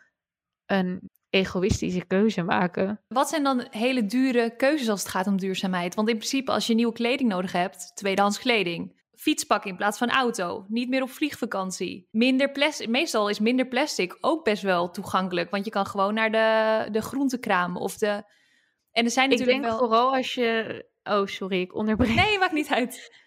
[0.66, 3.00] een egoïstische keuze maken.
[3.08, 5.94] Wat zijn dan hele dure keuzes als het gaat om duurzaamheid?
[5.94, 10.10] Want in principe, als je nieuwe kleding nodig hebt, tweedehands kleding, fietspak in plaats van
[10.10, 12.88] auto, niet meer op vliegvakantie, minder plastic.
[12.88, 17.02] Meestal is minder plastic ook best wel toegankelijk, want je kan gewoon naar de, de
[17.02, 18.22] groentekraam of de.
[18.90, 19.78] En er zijn Ik natuurlijk denk wel.
[19.78, 20.84] vooral als je...
[21.02, 22.14] Oh, sorry, ik onderbreek.
[22.14, 23.21] Nee, maakt niet uit.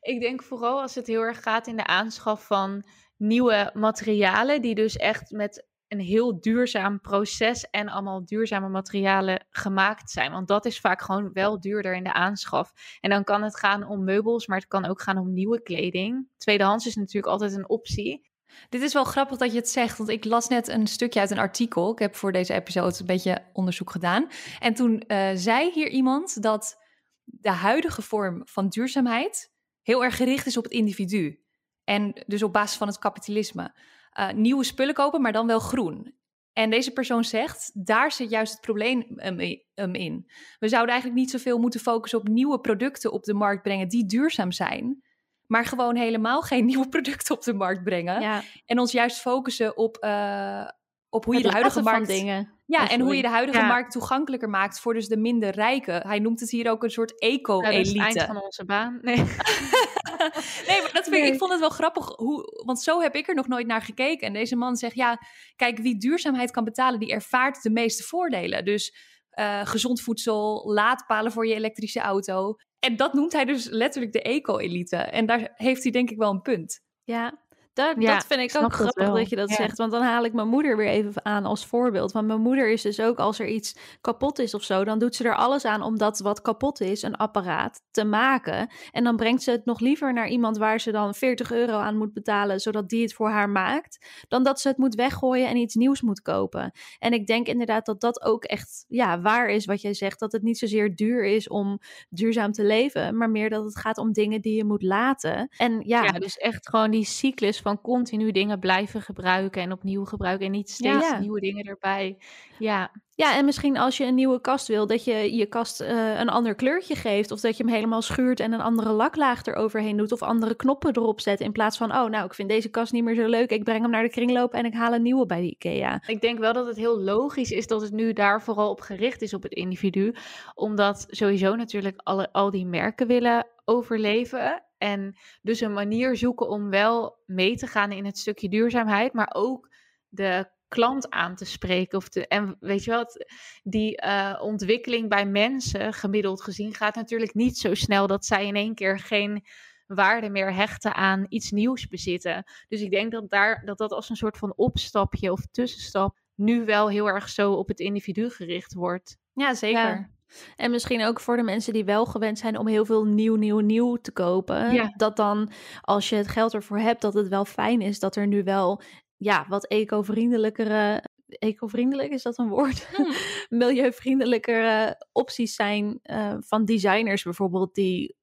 [0.00, 2.84] Ik denk vooral als het heel erg gaat in de aanschaf van
[3.16, 10.10] nieuwe materialen, die dus echt met een heel duurzaam proces en allemaal duurzame materialen gemaakt
[10.10, 10.32] zijn.
[10.32, 12.72] Want dat is vaak gewoon wel duurder in de aanschaf.
[13.00, 16.28] En dan kan het gaan om meubels, maar het kan ook gaan om nieuwe kleding.
[16.36, 18.30] Tweedehands is natuurlijk altijd een optie.
[18.68, 21.30] Dit is wel grappig dat je het zegt, want ik las net een stukje uit
[21.30, 21.92] een artikel.
[21.92, 24.26] Ik heb voor deze episode een beetje onderzoek gedaan.
[24.58, 26.86] En toen eh, zei hier iemand dat
[27.30, 31.42] de huidige vorm van duurzaamheid heel erg gericht is op het individu.
[31.84, 33.74] En dus op basis van het kapitalisme.
[34.12, 36.16] Eh, nieuwe spullen kopen, maar dan wel groen.
[36.52, 39.06] En deze persoon zegt, daar zit juist het probleem
[39.40, 40.30] i- hem in.
[40.58, 44.06] We zouden eigenlijk niet zoveel moeten focussen op nieuwe producten op de markt brengen die
[44.06, 45.02] duurzaam zijn.
[45.46, 48.20] Maar gewoon helemaal geen nieuwe producten op de markt brengen.
[48.20, 50.68] Ja, En ons juist focussen op, eh,
[51.10, 52.18] op hoe je de huidige laten van markt.
[52.20, 52.52] dingen.
[52.66, 53.66] Ja, en hoe je de huidige Ja.
[53.66, 56.06] markt toegankelijker maakt voor dus de minder rijken.
[56.06, 58.26] Hij noemt het hier ook een soort Ja, dat is het eind eco-elite.
[58.26, 58.98] van onze baan.
[59.02, 59.16] Nee.
[60.68, 61.32] nee, maar dat vind ik, Nee.
[61.32, 64.26] ik vond het wel grappig, hoe, want zo heb ik er nog nooit naar gekeken.
[64.26, 65.18] En deze man zegt, ja,
[65.56, 68.64] kijk, wie duurzaamheid kan betalen, die ervaart de meeste voordelen.
[68.64, 68.96] Dus
[69.30, 72.54] eh, gezond voedsel, laadpalen voor je elektrische auto.
[72.78, 74.96] En dat noemt hij dus letterlijk de eco-elite.
[74.96, 76.80] En daar heeft hij denk ik wel een punt.
[77.04, 77.46] Ja,
[77.78, 79.54] dat, Ja, dat vind ik ook grappig dat je dat Ja.
[79.54, 79.78] zegt.
[79.78, 82.12] Want dan haal ik mijn moeder weer even aan als voorbeeld.
[82.12, 85.14] Want mijn moeder is dus ook als er iets kapot is of zo, dan doet
[85.14, 88.70] ze er alles aan om dat wat kapot is, een apparaat, te maken.
[88.90, 91.96] En dan brengt ze het nog liever naar iemand waar ze dan 40 euro aan
[91.96, 95.56] moet betalen, zodat die het voor haar maakt, dan dat ze het moet weggooien en
[95.56, 96.72] iets nieuws moet kopen.
[96.98, 100.20] En ik denk inderdaad dat dat ook echt ja, waar is wat jij zegt.
[100.20, 103.98] Dat het niet zozeer duur is om duurzaam te leven, maar meer dat het gaat
[103.98, 105.48] om dingen die je moet laten.
[105.56, 110.04] En ja, Ja, dus echt gewoon die cyclus van continu dingen blijven gebruiken en opnieuw
[110.04, 111.18] gebruiken en niet steeds Ja.
[111.18, 112.18] nieuwe dingen erbij.
[112.58, 116.18] Ja, Ja, en misschien als je een nieuwe kast wil, dat je je kast eh,
[116.18, 117.30] een ander kleurtje geeft.
[117.30, 120.12] Of dat je hem helemaal schuurt en een andere laklaag eroverheen doet.
[120.12, 121.40] Of andere knoppen erop zet.
[121.40, 123.50] In plaats van, oh, nou, ik vind deze kast niet meer zo leuk.
[123.50, 126.02] Ik breng hem naar de kringloop en ik haal een nieuwe bij de IKEA.
[126.06, 129.22] ik denk wel dat het heel logisch is dat het nu daar vooral op gericht
[129.22, 130.14] is op het individu.
[130.54, 134.62] Omdat sowieso natuurlijk alle, al die merken willen overleven.
[134.78, 139.30] En dus een manier zoeken om wel mee te gaan in het stukje duurzaamheid, maar
[139.34, 139.68] ook
[140.08, 141.98] de klant aan te spreken.
[141.98, 143.24] Of de, en weet je wat,
[143.62, 148.56] die eh, ontwikkeling bij mensen, gemiddeld gezien, gaat natuurlijk niet zo snel dat zij in
[148.56, 149.44] één keer geen
[149.86, 152.44] waarde meer hechten aan iets nieuws bezitten.
[152.68, 156.64] Dus ik denk dat daar, dat, dat als een soort van opstapje of tussenstap nu
[156.64, 159.18] wel heel erg zo op het individu gericht wordt.
[159.32, 159.80] Ja, zeker.
[159.80, 160.10] Ja.
[160.56, 163.58] En misschien ook voor de mensen die wel gewend zijn om heel veel nieuw, nieuw,
[163.58, 164.72] nieuw te kopen.
[164.72, 164.92] Ja.
[164.96, 168.26] Dat dan, als je het geld ervoor hebt, dat het wel fijn is dat er
[168.26, 168.80] nu wel
[169.16, 171.04] ja, wat eco-vriendelijkere.
[171.28, 172.88] Eco-vriendelijk, is dat een woord?
[173.48, 178.16] Milieuvriendelijkere opties zijn eh, van designers bijvoorbeeld, die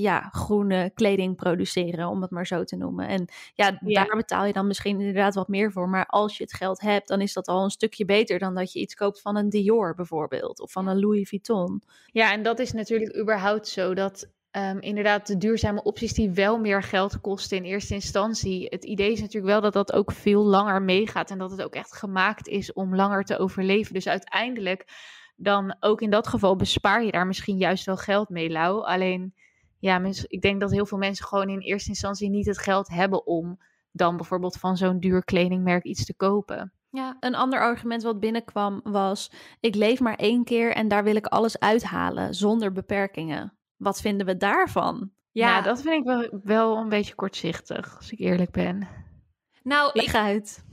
[0.00, 3.08] ja, groene kleding produceren, om het maar zo te noemen.
[3.08, 4.04] En ja, Ja.
[4.04, 5.88] daar betaal je dan misschien inderdaad wat meer voor.
[5.88, 8.72] Maar als je het geld hebt, dan is dat al een stukje beter dan dat
[8.72, 10.60] je iets koopt van een Dior bijvoorbeeld.
[10.60, 11.82] Of van een Louis Vuitton.
[12.12, 16.58] Ja, en dat is natuurlijk überhaupt zo dat ehm, inderdaad de duurzame opties die wel
[16.58, 18.66] meer geld kosten in eerste instantie.
[18.70, 21.74] Het idee is natuurlijk wel dat dat ook veel langer meegaat en dat het ook
[21.74, 23.94] echt gemaakt is om langer te overleven.
[23.94, 24.84] Dus uiteindelijk
[25.36, 28.84] dan ook in dat geval bespaar je daar misschien juist wel geld mee, Lau.
[28.84, 29.34] Alleen,
[29.78, 33.26] ja, ik denk dat heel veel mensen gewoon in eerste instantie niet het geld hebben
[33.26, 33.58] om
[33.92, 36.72] dan bijvoorbeeld van zo'n duur kledingmerk iets te kopen.
[36.90, 37.16] Ja.
[37.20, 41.26] Een ander argument wat binnenkwam was: ik leef maar één keer en daar wil ik
[41.26, 43.52] alles uithalen zonder beperkingen.
[43.76, 45.10] Wat vinden we daarvan?
[45.30, 48.88] Ja, Ja, dat vind ik wel, wel een beetje kortzichtig, als ik eerlijk ben.
[49.62, 50.64] nou, ik, Leg uit.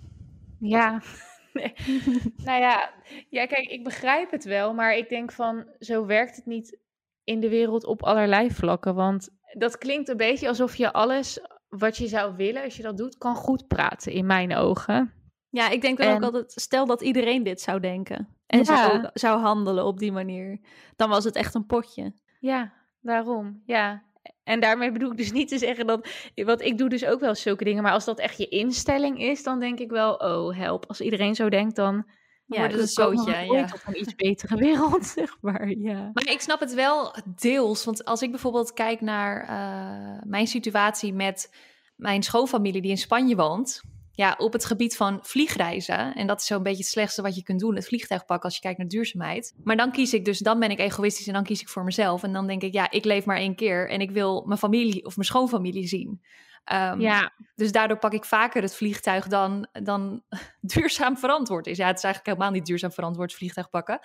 [0.60, 1.02] Ja.
[1.56, 1.74] Nee.
[2.46, 2.94] nou ja,
[3.30, 6.78] ja, kijk, ik begrijp het wel, maar ik denk van, zo werkt het niet
[7.26, 8.96] in de wereld op allerlei vlakken.
[8.96, 12.98] Want dat klinkt een beetje alsof je alles wat je zou willen, als je dat
[12.98, 15.14] doet, kan goed praten, in mijn ogen.
[15.50, 18.64] Ja, ik denk dan ook altijd, stel dat iedereen dit zou denken en Ja.
[18.64, 20.60] zou, zou handelen op die manier,
[20.96, 22.14] dan was het echt een potje.
[22.40, 23.62] Ja, daarom.
[23.66, 24.04] Ja.
[24.44, 26.10] En daarmee bedoel ik dus niet te zeggen dat.
[26.36, 27.84] Want ik doe dus ook wel zulke dingen.
[27.84, 30.86] Maar als dat echt je instelling is, dan denk ik wel: oh, help.
[30.86, 32.06] Als iedereen zo denkt, dan.
[32.48, 33.46] Ja, het dus een een- ja.
[33.48, 35.70] Ooit tot een iets betere wereld, zeg maar.
[35.70, 36.10] Ja.
[36.14, 37.86] Maar ik snap het wel deels.
[37.86, 41.54] Want als ik bijvoorbeeld kijk naar eh, mijn situatie met
[41.96, 43.82] mijn schoonfamilie die in Spanje woont.
[44.12, 46.14] Ja, op het gebied van vliegreizen.
[46.16, 47.76] En dat is zo'n beetje het slechtste wat je kunt doen.
[47.76, 49.54] Het vliegtuig pakken als je kijkt naar duurzaamheid.
[49.64, 52.24] Maar dan kies ik dus, dan ben ik egoïstisch en dan kies ik voor mezelf.
[52.24, 53.90] En dan denk ik, ja, ik leef maar één keer.
[53.90, 56.22] En ik wil mijn familie of mijn schoonfamilie zien.
[56.66, 60.24] Ehm, ja, Dus daardoor pak ik vaker het vliegtuig dan, dan
[60.74, 61.78] duurzaam verantwoord is.
[61.78, 64.00] Ja, het is eigenlijk helemaal niet duurzaam verantwoord vliegtuig pakken.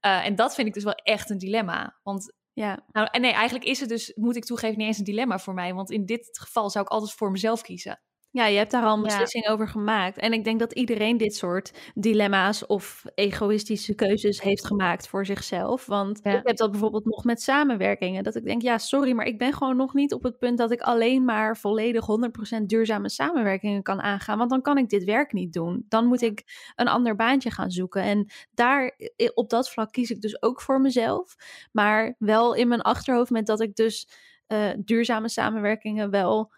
[0.00, 1.98] Eh, en dat vind ik dus wel echt een dilemma.
[2.02, 5.04] Want Ja, nou, en nee, eigenlijk is het dus, moet ik toegeven, niet eens een
[5.04, 5.74] dilemma voor mij.
[5.74, 8.00] Want in dit geval zou ik altijd voor mezelf kiezen.
[8.32, 9.06] Ja, je hebt daar al een Ja.
[9.06, 10.16] beslissing over gemaakt.
[10.18, 15.86] En ik denk dat iedereen dit soort dilemma's of egoïstische keuzes heeft gemaakt voor zichzelf.
[15.86, 16.38] Want Ja.
[16.38, 18.22] ik heb dat bijvoorbeeld nog met samenwerkingen.
[18.24, 20.70] Dat ik denk, ja, sorry, maar ik ben gewoon nog niet op het punt dat
[20.70, 24.38] ik alleen maar volledig 100% duurzame samenwerkingen kan aangaan.
[24.38, 25.84] Want dan kan ik dit werk niet doen.
[25.88, 26.42] Dan moet ik
[26.76, 28.02] een ander baantje gaan zoeken.
[28.02, 28.98] En daar,
[29.34, 31.34] op dat vlak kies ik dus ook voor mezelf.
[31.72, 34.08] Maar wel in mijn achterhoofd met dat ik dus
[34.46, 36.52] eh, duurzame samenwerkingen wel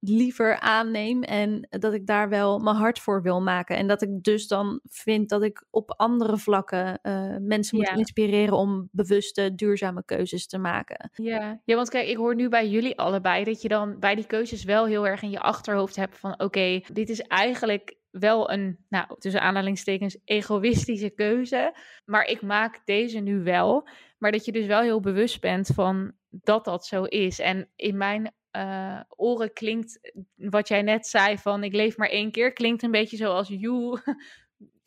[0.00, 3.76] liever aanneem en dat ik daar wel mijn hart voor wil maken.
[3.76, 7.94] En dat ik dus dan vind dat ik op andere vlakken eh, mensen moet Ja.
[7.94, 11.10] inspireren om bewuste, duurzame keuzes te maken.
[11.14, 11.60] ja.
[11.64, 14.64] ja, want kijk, ik hoor nu bij jullie allebei dat je dan bij die keuzes
[14.64, 19.06] wel heel erg in je achterhoofd hebt van oké, dit is eigenlijk wel een, nou,
[19.18, 21.76] tussen aanhalingstekens, egoïstische keuze.
[22.04, 23.88] Maar ik maak deze nu wel.
[24.18, 27.38] Maar dat je dus wel heel bewust bent van dat dat zo is.
[27.38, 32.30] En in mijn eh, oren klinkt wat jij net zei van ik leef maar één
[32.30, 34.02] keer, klinkt een beetje zoals joe,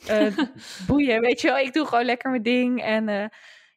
[0.07, 0.37] eh,
[0.87, 1.57] boeien, weet je wel.
[1.57, 3.25] Ik doe gewoon lekker mijn ding en eh,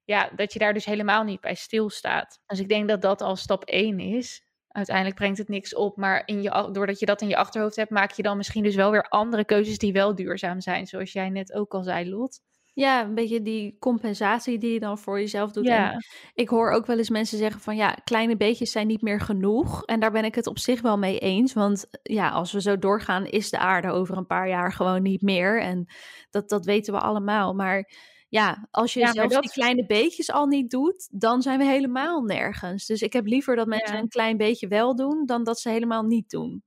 [0.04, 2.40] ja, dat je daar dus helemaal niet bij stilstaat.
[2.46, 4.44] Dus ik denk dat dat al stap één is.
[4.68, 7.90] Uiteindelijk brengt het niks op, maar in je, doordat je dat in je achterhoofd hebt,
[7.90, 11.30] maak je dan misschien dus wel weer andere keuzes die wel duurzaam zijn, zoals jij
[11.30, 12.40] net ook al zei, Lot.
[12.76, 15.66] Ja, een beetje die compensatie die je dan voor jezelf doet.
[15.66, 15.92] Ja.
[15.92, 19.20] En ik hoor ook wel eens mensen zeggen van ja, kleine beetjes zijn niet meer
[19.20, 19.84] genoeg.
[19.84, 21.52] En daar ben ik het op zich wel mee eens.
[21.52, 25.22] Want ja, als we zo doorgaan, is de aarde over een paar jaar gewoon niet
[25.22, 25.60] meer.
[25.62, 25.86] En
[26.30, 27.54] dat, dat weten we allemaal.
[27.54, 27.90] Maar
[28.28, 31.64] ja, als je Ja, zelfs dat- die kleine beetjes al niet doet, dan zijn we
[31.64, 32.86] helemaal nergens.
[32.86, 34.00] Dus ik heb liever dat mensen Ja.
[34.02, 36.62] een klein beetje wel doen, dan dat ze helemaal niet doen.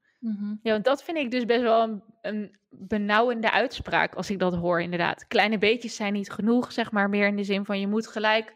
[0.63, 4.55] Ja, want dat vind ik dus best wel een, een benauwende uitspraak als ik dat
[4.55, 5.27] hoor, inderdaad.
[5.27, 8.53] Kleine beetjes zijn niet genoeg, zeg maar, meer in de zin van je moet gelijk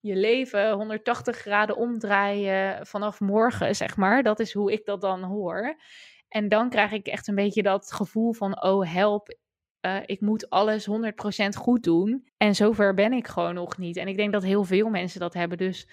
[0.00, 4.22] je leven 180 graden omdraaien vanaf morgen, zeg maar.
[4.22, 5.76] Dat is hoe ik dat dan hoor.
[6.28, 9.36] En dan krijg ik echt een beetje dat gevoel van, oh help,
[9.80, 12.28] eh, ik moet alles 100% goed doen.
[12.36, 13.96] En zover ben ik gewoon nog niet.
[13.96, 15.88] En ik denk dat heel veel mensen dat hebben, dus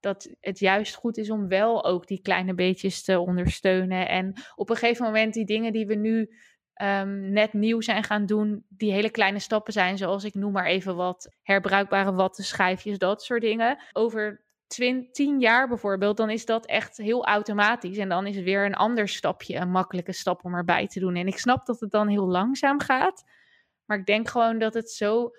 [0.00, 4.08] dat het juist goed is om wel ook die kleine beetjes te ondersteunen.
[4.08, 6.30] En op een gegeven moment die dingen die we nu
[6.72, 10.66] ehm, net nieuw zijn gaan doen, die hele kleine stappen zijn, zoals ik noem maar
[10.66, 13.78] even wat herbruikbare wattenschijfjes, dat soort dingen.
[13.92, 17.96] Over twin- tien jaar bijvoorbeeld, dan is dat echt heel automatisch.
[17.96, 21.16] En dan is weer een ander stapje, een makkelijke stap om erbij te doen.
[21.16, 23.24] En ik snap dat het dan heel langzaam gaat.
[23.84, 25.30] Maar ik denk gewoon dat het zo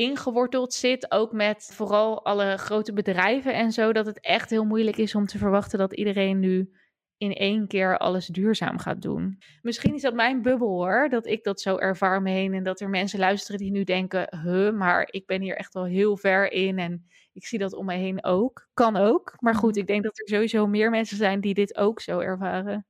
[0.00, 4.96] ingeworteld zit, ook met vooral alle grote bedrijven en zo, dat het echt heel moeilijk
[4.96, 6.72] is om te verwachten dat iedereen nu
[7.16, 9.38] in één keer alles duurzaam gaat doen.
[9.62, 12.64] Misschien is dat mijn bubbel hoor, dat ik dat zo ervaar om me heen en
[12.64, 16.16] dat er mensen luisteren die nu denken, huh, maar ik ben hier echt wel heel
[16.16, 18.68] ver in en ik zie dat om me heen ook.
[18.74, 22.00] Kan ook, maar goed, ik denk dat er sowieso meer mensen zijn die dit ook
[22.00, 22.86] zo ervaren.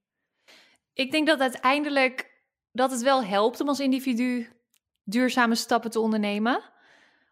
[0.92, 2.42] Ik denk dat uiteindelijk
[2.72, 4.48] dat het wel helpt om als individu
[5.04, 6.78] duurzame stappen te ondernemen.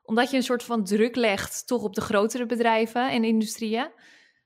[0.08, 3.90] Omdat je een soort van druk legt toch op de grotere bedrijven en industrieën.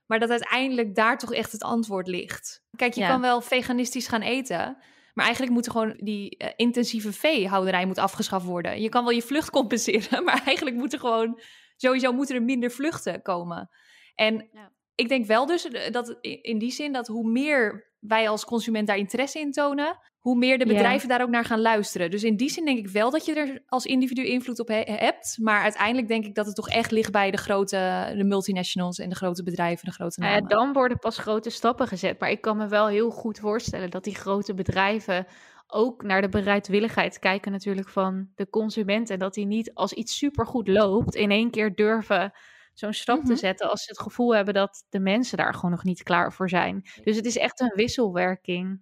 [0.05, 2.63] Maar dat uiteindelijk daar toch echt het antwoord ligt.
[2.75, 3.07] Kijk, je Ja.
[3.07, 4.77] kan wel veganistisch gaan eten.
[5.13, 8.81] Maar eigenlijk moet gewoon die eh, intensieve veehouderij moet afgeschaft worden.
[8.81, 11.39] Je kan wel je vlucht compenseren, maar eigenlijk moet er gewoon
[11.75, 13.69] sowieso moeten er minder vluchten komen.
[14.15, 14.71] En Ja.
[14.95, 18.87] ik denk wel dus eh, dat in die zin dat hoe meer wij als consument
[18.87, 22.11] daar interesse in tonen, hoe meer de bedrijven daar ook naar gaan luisteren.
[22.11, 25.37] Dus in die zin denk ik wel dat je er als individu invloed op hebt.
[25.41, 29.09] Maar uiteindelijk denk ik dat het toch echt ligt bij de grote de multinationals en
[29.09, 30.41] de grote bedrijven, de grote namen.
[30.41, 32.19] Ja, dan worden pas grote stappen gezet.
[32.19, 35.27] Maar ik kan me wel heel goed voorstellen dat die grote bedrijven
[35.67, 39.09] ook naar de bereidwilligheid kijken natuurlijk van de consument.
[39.09, 42.31] En dat die niet als iets supergoed loopt in één keer durven
[42.73, 43.39] zo'n stap te mhm.
[43.39, 46.49] zetten als ze het gevoel hebben dat de mensen daar gewoon nog niet klaar voor
[46.49, 46.81] zijn.
[47.03, 48.79] Dus het is echt een wisselwerking.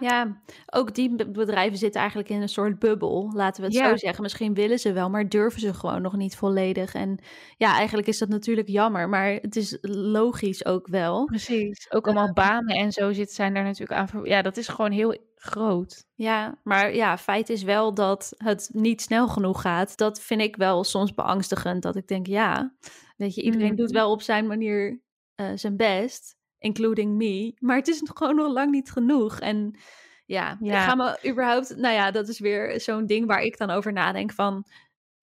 [0.00, 0.42] Ja.
[0.66, 4.22] ook die bedrijven zitten eigenlijk in een soort bubbel, laten we het zo zeggen.
[4.22, 6.94] Misschien willen ze wel, maar durven ze gewoon nog niet volledig.
[6.94, 7.18] En
[7.56, 11.24] ja, eigenlijk is dat natuurlijk jammer, maar het is logisch ook wel.
[11.24, 14.24] Precies, ook allemaal banen en zo zit, zijn daar natuurlijk aan.
[14.24, 16.04] Ja, dat is gewoon heel groot.
[16.14, 19.96] Ja, maar ja, feit is wel dat het niet snel genoeg gaat.
[19.96, 22.74] Dat vind ik wel soms beangstigend, dat ik denk, ja,
[23.22, 23.94] weet je, iedereen doet mm.
[23.94, 25.00] wel op zijn manier
[25.36, 27.54] uh, zijn best including me.
[27.58, 29.38] Maar het is gewoon nog lang niet genoeg.
[29.40, 29.78] En
[30.26, 30.82] ja, ja.
[30.82, 33.92] ik ga me überhaupt, nou ja, dat is weer zo'n ding waar ik dan over
[33.92, 34.64] nadenk van,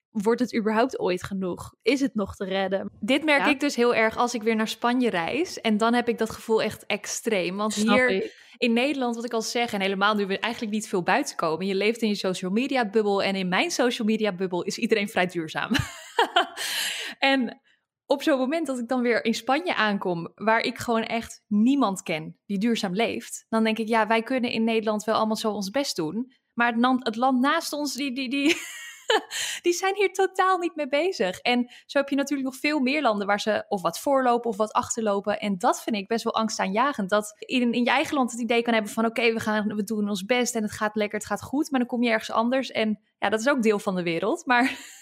[0.09, 1.73] wordt het überhaupt ooit genoeg?
[1.81, 2.91] Is het nog te redden?
[2.99, 5.61] Dit merk ik dus heel erg als ik weer naar Spanje reis.
[5.61, 7.57] En dan heb ik dat gevoel echt extreem.
[7.57, 11.03] Want hier in Nederland, wat ik al zeg, en helemaal nu we eigenlijk niet veel
[11.03, 11.65] buiten komen.
[11.65, 13.23] Je leeft in je social media bubbel.
[13.23, 15.71] En in mijn social media bubbel is iedereen vrij duurzaam.
[17.19, 17.59] en
[18.11, 22.03] op zo'n moment dat ik dan weer in Spanje aankom, waar ik gewoon echt niemand
[22.03, 25.51] ken die duurzaam leeft, dan denk ik, ja, wij kunnen in Nederland wel allemaal zo
[25.51, 26.33] ons best doen.
[26.53, 28.55] Maar het land, naast ons, die, die, die,
[29.61, 31.39] die zijn hier totaal niet mee bezig.
[31.39, 34.57] En zo heb je natuurlijk nog veel meer landen waar ze of wat voorlopen of
[34.57, 35.39] wat achterlopen.
[35.39, 37.09] En dat vind ik best wel angstaanjagend.
[37.09, 39.83] Dat in, in je eigen land het idee kan hebben van oké, we gaan we
[39.83, 41.71] doen ons best en het gaat lekker, het gaat goed.
[41.71, 42.71] Maar dan kom je ergens anders.
[42.71, 44.45] En ja, dat is ook deel van de wereld.
[44.45, 44.77] Maar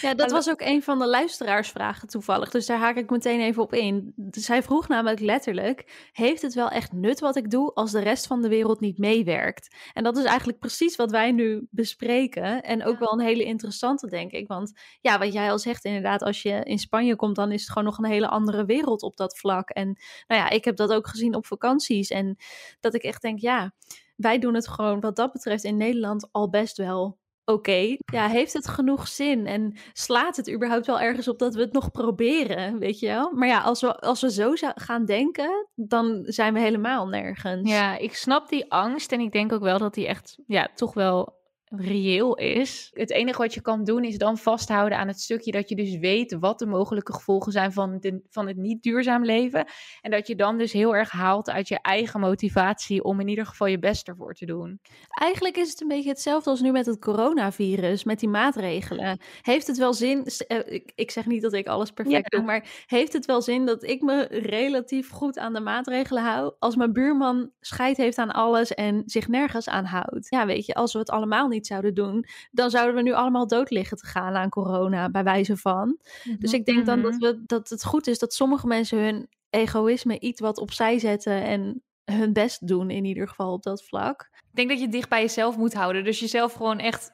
[0.00, 2.50] ja, dat was ook een van de luisteraarsvragen toevallig.
[2.50, 4.14] Dus daar haak ik meteen even op in.
[4.30, 8.26] Zij vroeg namelijk letterlijk: Heeft het wel echt nut wat ik doe als de rest
[8.26, 9.76] van de wereld niet meewerkt?
[9.92, 12.62] En dat is eigenlijk precies wat wij nu bespreken.
[12.62, 14.48] En ook wel een hele interessante, denk ik.
[14.48, 17.70] Want ja, wat jij al zegt, inderdaad, als je in Spanje komt, dan is het
[17.70, 19.70] gewoon nog een hele andere wereld op dat vlak.
[19.70, 19.86] En
[20.26, 22.08] nou ja, ik heb dat ook gezien op vakanties.
[22.08, 22.36] En
[22.80, 23.74] dat ik echt denk: ja,
[24.16, 28.52] wij doen het gewoon wat dat betreft in Nederland al best wel oké, ja, heeft
[28.52, 29.46] het genoeg zin?
[29.46, 33.32] En slaat het überhaupt wel ergens op dat we het nog proberen, weet je wel?
[33.32, 37.70] Maar ja, als we, als we zo gaan denken, dan zijn we helemaal nergens.
[37.70, 40.94] Ja, ik snap die angst en ik denk ook wel dat die echt, ja, toch
[40.94, 41.40] wel
[41.76, 42.90] reëel is.
[42.92, 45.98] Het enige wat je kan doen is dan vasthouden aan het stukje dat je dus
[45.98, 49.66] weet wat de mogelijke gevolgen zijn van, de, van het niet duurzaam leven.
[50.00, 53.46] En dat je dan dus heel erg haalt uit je eigen motivatie om in ieder
[53.46, 54.80] geval je best ervoor te doen.
[55.08, 59.18] Eigenlijk is het een beetje hetzelfde als nu met het coronavirus, met die maatregelen.
[59.40, 63.12] Heeft het wel zin, eh, ik zeg niet dat ik alles perfect doe, maar heeft
[63.12, 67.50] het wel zin dat ik me relatief goed aan de maatregelen hou als mijn buurman
[67.60, 70.26] scheid heeft aan alles en zich nergens aan houdt?
[70.28, 73.46] Ja, weet je, als we het allemaal niet zouden doen, dan zouden we nu allemaal
[73.46, 75.98] dood liggen te gaan aan corona, bij wijze van.
[76.38, 76.60] Dus mhm.
[76.60, 77.20] ik denk dan dat, mhm.
[77.20, 81.82] we, dat het goed is dat sommige mensen hun egoïsme iets wat opzij zetten en
[82.04, 84.30] hun best doen, in ieder geval op dat vlak.
[84.32, 86.04] Ik denk dat je dicht bij jezelf moet houden.
[86.04, 87.10] Dus jezelf gewoon echt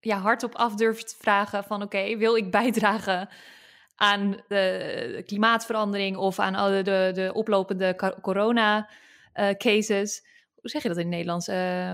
[0.00, 3.28] ja, hardop af durft te vragen van oké, wil ik bijdragen
[3.94, 8.88] aan de klimaatverandering of aan alle de, de oplopende corona
[9.34, 10.26] uh, cases.
[10.54, 11.48] Hoe zeg je dat in het Nederlands?
[11.48, 11.92] Uh,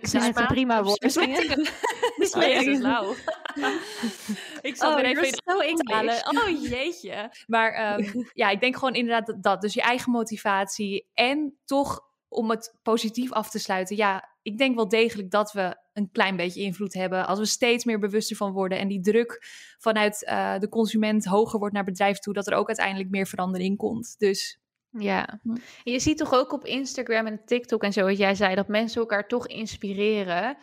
[0.00, 0.98] Is een prima woord.
[2.18, 2.82] Besmettingen.
[2.82, 3.16] Nou.
[4.60, 6.14] ik zal oh, er even in halen.
[6.14, 7.32] Oh jeetje.
[7.46, 9.60] Maar um, ja, ik denk gewoon inderdaad dat, dat.
[9.60, 13.96] Dus je eigen motivatie en toch om het positief af te sluiten.
[13.96, 17.26] Ja, ik denk wel degelijk dat we een klein beetje invloed hebben.
[17.26, 19.44] Als we steeds meer bewuster van worden en die druk
[19.78, 23.76] vanuit uh, de consument hoger wordt naar bedrijf toe, dat er ook uiteindelijk meer verandering
[23.76, 24.14] komt.
[24.18, 24.60] Dus
[24.90, 25.56] ja, hm.
[25.82, 29.00] je ziet toch ook op Instagram en TikTok en zo, wat jij zei, dat mensen
[29.00, 30.56] elkaar toch inspireren.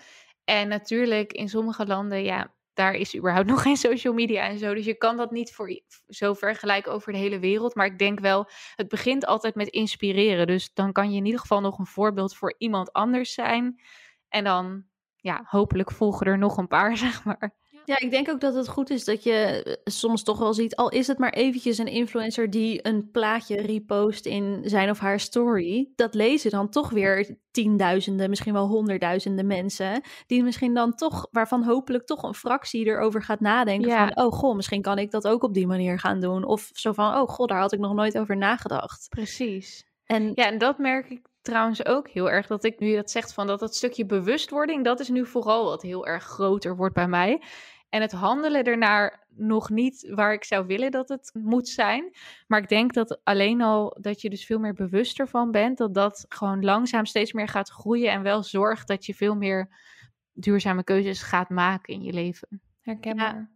[0.44, 4.74] En natuurlijk in sommige landen, ja, daar is überhaupt nog geen social media en zo.
[4.74, 7.76] Dus je kan dat niet voor zo vergelijken over de hele wereld.
[7.76, 10.48] Maar ik denk wel, het begint altijd met inspireren.
[10.48, 13.82] Dus dan kan je in ieder geval nog een voorbeeld voor iemand anders zijn.
[14.30, 14.84] En dan,
[15.16, 17.56] ja, hopelijk volgen er nog een paar, zeg maar.
[17.88, 20.76] Ja, ik denk ook dat het goed is dat je eh, soms toch wel ziet,
[20.76, 25.20] al is het maar eventjes een influencer die een plaatje repost in zijn of haar
[25.20, 31.28] story, dat lezen dan toch weer tienduizenden, misschien wel honderdduizenden mensen, die misschien dan toch,
[31.32, 34.08] waarvan hopelijk toch een fractie erover gaat nadenken ja.
[34.08, 36.44] van, oh goh, misschien kan ik dat ook op die manier gaan doen.
[36.44, 39.08] Of zo van, oh god, daar had ik nog nooit over nagedacht.
[39.10, 39.86] Precies.
[40.06, 43.34] En, ja, en dat merk ik trouwens ook heel erg dat ik nu dat zegt
[43.34, 47.08] van dat dat stukje bewustwording, dat is nu vooral wat heel erg groter wordt bij
[47.08, 47.42] mij.
[47.90, 52.16] En het handelen ernaar nog niet waar ik zou willen dat het moet zijn.
[52.48, 55.94] Maar ik denk dat alleen al dat je dus veel meer bewuster van bent, dat
[55.94, 59.70] dat gewoon langzaam steeds meer gaat groeien en wel zorgt dat je veel meer
[60.34, 62.62] duurzame keuzes gaat maken in je leven.
[62.82, 63.56] Herkenbaar.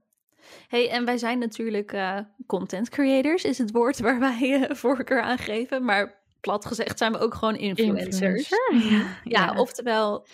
[0.67, 5.21] Hey, en wij zijn natuurlijk uh, content creators, is het woord waar wij uh, voorkeur
[5.21, 5.86] aan geven.
[5.86, 8.51] Maar plat gezegd zijn we ook gewoon influencers.
[8.51, 9.19] Influencer, ja.
[9.23, 10.27] ja, oftewel,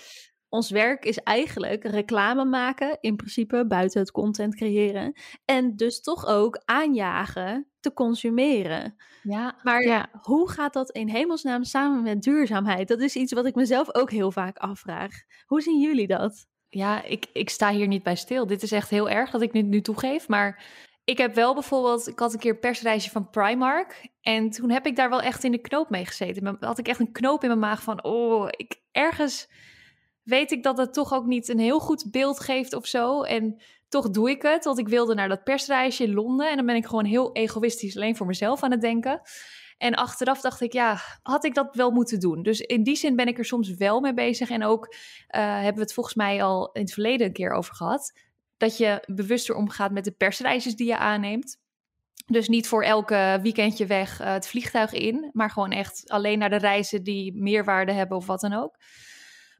[0.57, 5.13] ons werk is eigenlijk reclame maken, in principe buiten het content creëren.
[5.45, 8.95] En dus toch ook aanjagen te consumeren.
[9.23, 10.09] Ja, Maar Ja.
[10.21, 12.87] hoe gaat dat in hemelsnaam samen met duurzaamheid?
[12.87, 15.11] Dat is iets wat ik mezelf ook heel vaak afvraag.
[15.45, 16.45] Hoe zien jullie dat?
[16.69, 18.47] Ja, ik, ik sta hier niet bij stil.
[18.47, 20.27] Dit is echt heel erg dat ik dit nu toegeef.
[20.27, 20.63] Maar
[21.03, 24.09] ik heb wel bijvoorbeeld, ik had een keer een persreisje van Primark.
[24.21, 26.57] En toen heb ik daar wel echt in de knoop mee gezeten.
[26.59, 29.49] Had ik echt een knoop in mijn maag van, oh, ik, ergens
[30.27, 33.21] weet ik dat het toch ook niet een heel goed beeld geeft of zo.
[33.21, 36.49] En toch doe ik het, want ik wilde naar dat persreisje in Londen.
[36.49, 39.21] En dan ben ik gewoon heel egoïstisch alleen voor mezelf aan het denken.
[39.77, 42.43] En achteraf dacht ik, ja, had ik dat wel moeten doen?
[42.43, 44.49] Dus in die zin ben ik er soms wel mee bezig.
[44.49, 44.95] En ook
[45.27, 48.19] eh, hebben we het volgens mij al in het verleden een keer over gehad.
[48.57, 51.57] Dat je bewuster omgaat met de persreisjes die je aanneemt.
[52.25, 56.49] Dus niet voor elke weekendje weg eh, het vliegtuig in, maar gewoon echt alleen naar
[56.49, 58.77] de reizen die meerwaarde hebben of wat dan ook.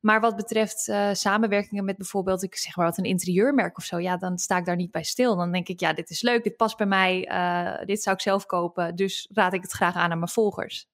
[0.07, 3.99] Maar wat betreft eh, samenwerkingen met bijvoorbeeld, ik zeg maar wat een interieurmerk of zo,
[3.99, 5.35] ja, dan sta ik daar niet bij stil.
[5.35, 8.21] Dan denk ik, ja, dit is leuk, dit past bij mij, eh, dit zou ik
[8.21, 10.87] zelf kopen, dus raad ik het graag aan aan mijn volgers.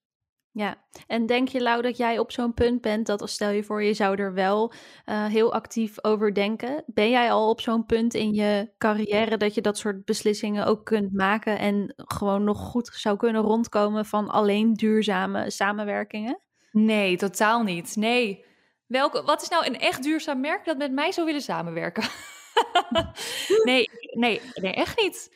[0.52, 0.76] Ja,
[1.08, 3.84] en denk je, Lau, dat jij op zo'n punt bent dat, als stel je voor,
[3.84, 4.74] je zou er wel
[5.06, 6.84] eh, heel actief over denken.
[6.86, 10.86] Ben jij al op zo'n punt in je carrière dat je dat soort beslissingen ook
[10.86, 16.40] kunt maken en gewoon nog goed zou kunnen rondkomen van alleen duurzame samenwerkingen?
[16.72, 17.96] Nee, totaal niet.
[17.96, 18.52] Nee.
[18.88, 22.04] Welke, wat is nou een echt duurzaam merk dat met mij zou willen samenwerken?
[23.64, 25.36] nee, nee, nee, echt niet.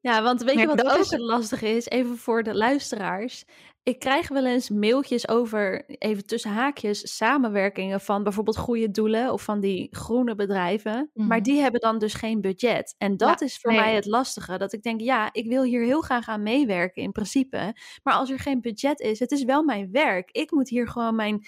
[0.00, 1.86] Ja, want weet je wat ook is- het lastige is?
[1.88, 3.44] Even voor de luisteraars.
[3.82, 9.42] Ik krijg wel eens mailtjes over, even tussen haakjes, samenwerkingen van bijvoorbeeld goede doelen of
[9.42, 11.10] van die groene bedrijven.
[11.14, 11.42] Maar Mhm.
[11.42, 12.94] die hebben dan dus geen budget.
[12.98, 13.80] En dat is voor nee.
[13.80, 14.58] mij het lastige.
[14.58, 17.76] Dat ik denk, ja, ik wil hier heel graag aan meewerken in principe.
[18.02, 20.30] Maar als er geen budget is, het is wel mijn werk.
[20.30, 21.46] Ik moet hier gewoon mijn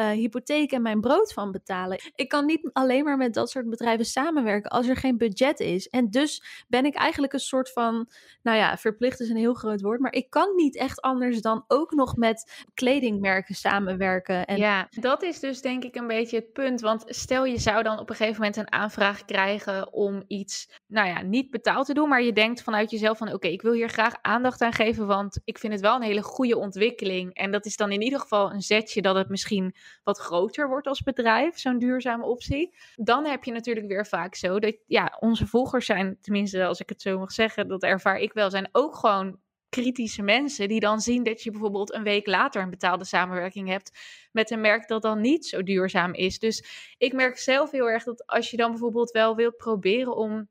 [0.00, 2.00] eh, hypotheek en mijn brood van betalen.
[2.14, 5.88] Ik kan niet alleen maar met dat soort bedrijven samenwerken als er geen budget is.
[5.88, 8.08] En dus ben ik eigenlijk een soort van,
[8.42, 11.64] nou ja, verplicht is een heel groot woord, maar ik kan niet echt anders dan
[11.66, 14.46] ook nog met kledingmerken samenwerken.
[14.46, 16.80] En Ja, dat is dus denk ik een beetje het punt.
[16.80, 21.08] Want stel je zou dan op een gegeven moment een aanvraag krijgen om iets, nou
[21.08, 22.08] ja, niet betaald te doen.
[22.08, 25.06] Maar je denkt vanuit jezelf van oké, ik wil hier graag aandacht aan geven.
[25.06, 27.34] Want ik vind het wel een hele goede ontwikkeling.
[27.34, 30.86] En dat is dan in ieder geval een zetje dat het misschien wat groter wordt
[30.86, 32.74] als bedrijf, zo'n duurzame optie.
[32.94, 36.88] Dan heb je natuurlijk weer vaak zo dat, ja, onze volgers zijn, tenminste als ik
[36.88, 39.38] het zo mag zeggen, dat ervaar ik wel, zijn ook gewoon
[39.70, 43.98] kritische mensen die dan zien dat je bijvoorbeeld een week later een betaalde samenwerking hebt
[44.32, 46.38] met een merk dat dan niet zo duurzaam is.
[46.38, 46.64] Dus
[46.98, 50.48] ik merk zelf heel erg dat als je dan bijvoorbeeld wel wilt proberen om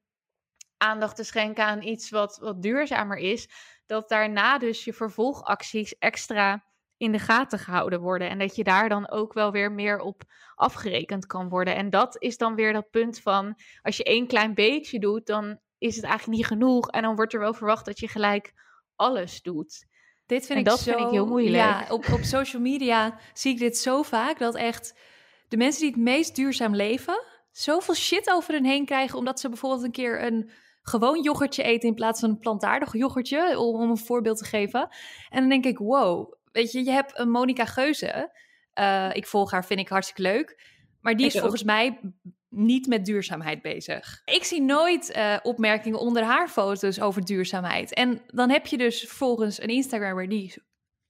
[0.77, 3.49] aandacht te schenken aan iets wat, wat duurzamer is,
[3.85, 6.65] dat daarna dus je vervolgacties extra
[6.99, 8.29] in de gaten gehouden worden.
[8.29, 10.23] En dat je daar dan ook wel weer meer op
[10.55, 11.75] afgerekend kan worden.
[11.75, 15.59] En dat is dan weer dat punt van als je één klein beetje doet, dan
[15.77, 16.89] is het eigenlijk niet genoeg.
[16.89, 18.53] En dan wordt er wel verwacht dat je gelijk
[18.95, 19.87] alles doet.
[20.25, 21.55] Dit vind En ik dat zo, vind ik heel moeilijk.
[21.55, 24.99] Ja, op, op social media zie ik dit zo vaak dat echt
[25.47, 29.49] de mensen die het meest duurzaam leven, zoveel shit over hun heen krijgen omdat ze
[29.49, 33.89] bijvoorbeeld een keer een gewoon yoghurtje eten in plaats van een plantaardig yoghurtje, om, om
[33.89, 34.89] een voorbeeld te geven.
[35.29, 38.31] En dan denk ik, wow, weet je, je hebt een Monica Geuze.
[38.73, 40.61] Eh, ik volg haar, vind ik hartstikke leuk.
[41.01, 41.41] Maar die Ik is ook.
[41.41, 41.99] volgens mij
[42.49, 44.21] niet met duurzaamheid bezig.
[44.25, 47.93] Ik zie nooit eh, opmerkingen onder haar foto's over duurzaamheid.
[47.93, 50.53] En dan heb je dus volgens een Instagrammer die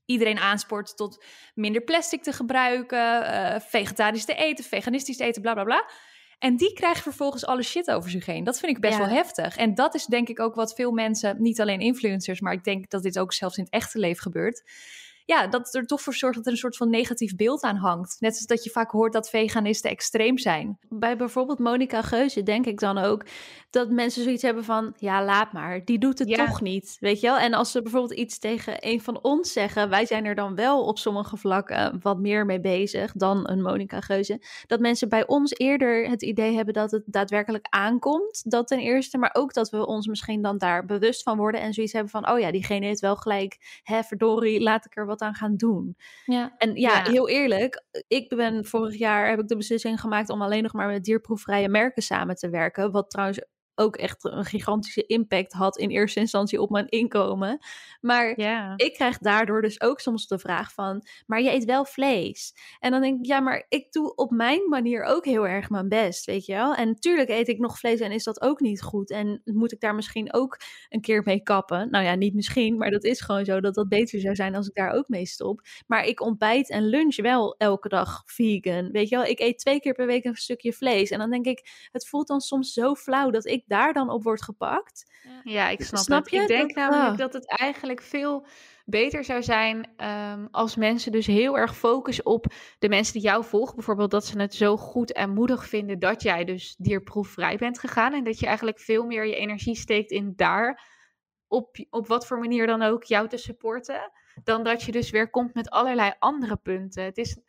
[0.05, 1.23] iedereen aanspoort tot
[1.53, 5.89] minder plastic te gebruiken, eh, vegetarisch te eten, veganistisch te eten, bla bla bla.
[6.39, 8.43] En die krijgt vervolgens alle shit over zich heen.
[8.43, 9.05] Dat vind ik best Ja.
[9.05, 9.57] wel heftig.
[9.57, 12.89] En dat is denk ik ook wat veel mensen, niet alleen influencers, maar ik denk
[12.89, 14.63] dat dit ook zelfs in het echte leven gebeurt.
[15.29, 18.15] Ja, dat er toch voor zorgt dat er een soort van negatief beeld aan hangt.
[18.19, 20.77] Net als dat je vaak hoort dat veganisten extreem zijn.
[20.89, 23.25] bij bijvoorbeeld Monica Geuze denk ik dan ook
[23.69, 26.45] dat mensen zoiets hebben van, ja, laat maar, die doet het Ja.
[26.45, 27.37] toch niet, weet je wel?
[27.37, 30.85] En als ze bijvoorbeeld iets tegen een van ons zeggen, wij zijn er dan wel
[30.85, 35.53] op sommige vlakken wat meer mee bezig dan een Monica Geuze, dat mensen bij ons
[35.57, 39.85] eerder het idee hebben dat het daadwerkelijk aankomt, dat ten eerste, maar ook dat we
[39.85, 42.99] ons misschien dan daar bewust van worden en zoiets hebben van, oh ja, diegene heeft
[42.99, 45.95] wel gelijk, hè, verdorie, laat ik er wat aan gaan doen.
[46.25, 46.55] Ja.
[46.57, 47.11] En ja, Ja.
[47.11, 50.87] heel eerlijk, ik ben vorig jaar heb ik de beslissing gemaakt om alleen nog maar
[50.87, 52.91] met dierproefvrije merken samen te werken.
[52.91, 53.41] Wat trouwens
[53.79, 57.59] ook echt een gigantische impact had in eerste instantie op mijn inkomen.
[58.01, 58.73] Maar Ja.
[58.75, 62.53] ik krijg daardoor dus ook soms de vraag van, maar je eet wel vlees.
[62.79, 65.89] En dan denk ik, ja, maar ik doe op mijn manier ook heel erg mijn
[65.89, 66.75] best, weet je wel.
[66.75, 69.11] En natuurlijk eet ik nog vlees en is dat ook niet goed.
[69.11, 70.57] En moet ik daar misschien ook
[70.89, 71.89] een keer mee kappen?
[71.89, 74.67] Nou ja, niet misschien, maar dat is gewoon zo dat dat beter zou zijn als
[74.67, 75.61] ik daar ook mee stop.
[75.87, 79.25] Maar ik ontbijt en lunch wel elke dag vegan, weet je wel.
[79.25, 81.09] Ik eet twee keer per week een stukje vlees.
[81.09, 84.23] En dan denk ik, het voelt dan soms zo flauw dat ik daar dan op
[84.23, 85.11] word gepakt.
[85.43, 86.33] Ja, ik snap, Snap het.
[86.33, 86.41] je?
[86.41, 87.17] Ik denk Dat- namelijk ah.
[87.17, 88.45] dat het eigenlijk veel
[88.85, 92.45] beter zou zijn ehm, als mensen dus heel erg focussen op
[92.79, 93.75] de mensen die jou volgen.
[93.75, 98.13] Bijvoorbeeld dat ze het zo goed en moedig vinden dat jij dus dierproefvrij bent gegaan.
[98.13, 100.83] En dat je eigenlijk veel meer je energie steekt in daar,
[101.47, 104.11] op, op wat voor manier dan ook, jou te supporten.
[104.43, 107.03] Dan dat je dus weer komt met allerlei andere punten.
[107.03, 107.39] Het is...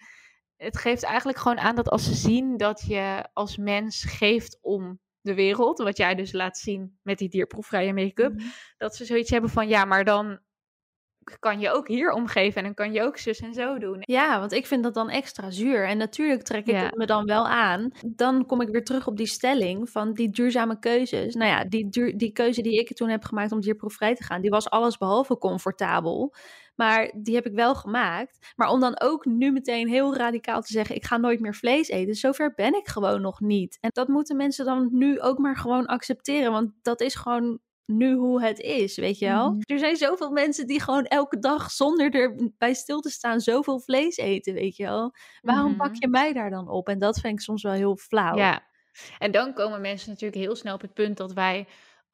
[0.57, 5.01] Het geeft eigenlijk gewoon aan dat als ze zien dat je als mens geeft om
[5.21, 8.47] de wereld, wat jij dus laat zien met die dierproefvrije make-up, Mhm.
[8.77, 10.39] dat ze zoiets hebben van ja, maar dan
[11.39, 13.97] kan je ook hier omgeven en dan kan je ook zus en zo doen.
[14.01, 15.87] Ja, want ik vind dat dan extra zuur.
[15.89, 16.85] En natuurlijk trek ik Ja.
[16.85, 17.91] het me dan wel aan.
[18.07, 21.35] Dan kom ik weer terug op die stelling van die duurzame keuzes.
[21.35, 24.41] Nou ja, die, duur, die keuze die ik toen heb gemaakt om dierproefvrij te gaan,
[24.41, 26.35] die was alles behalve comfortabel.
[26.81, 28.53] Maar die heb ik wel gemaakt.
[28.57, 31.89] Maar om dan ook nu meteen heel radicaal te zeggen: ik ga nooit meer vlees
[31.89, 32.15] eten.
[32.15, 33.79] Zover ben ik gewoon nog niet.
[33.81, 36.53] En dat moeten mensen dan nu ook maar gewoon accepteren.
[36.53, 39.51] Want dat is gewoon nu hoe het is, weet je wel?
[39.51, 39.61] Mhm.
[39.65, 44.17] Er zijn zoveel mensen die gewoon elke dag zonder erbij stil te staan zoveel vlees
[44.17, 45.15] eten, weet je wel?
[45.41, 45.77] Waarom Mhm.
[45.77, 46.89] pak je mij daar dan op?
[46.89, 48.37] En dat vind ik soms wel heel flauw.
[48.37, 48.63] Ja,
[49.19, 51.67] en dan komen mensen natuurlijk heel snel op het punt dat wij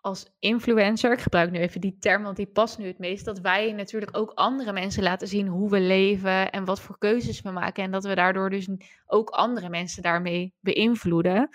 [0.07, 3.41] als influencer, ik gebruik nu even die term, want die past nu het meest, dat
[3.41, 7.51] wij natuurlijk ook andere mensen laten zien hoe we leven en wat voor keuzes we
[7.51, 7.85] maken.
[7.85, 8.69] En dat we daardoor dus
[9.07, 11.49] ook andere mensen daarmee beïnvloeden.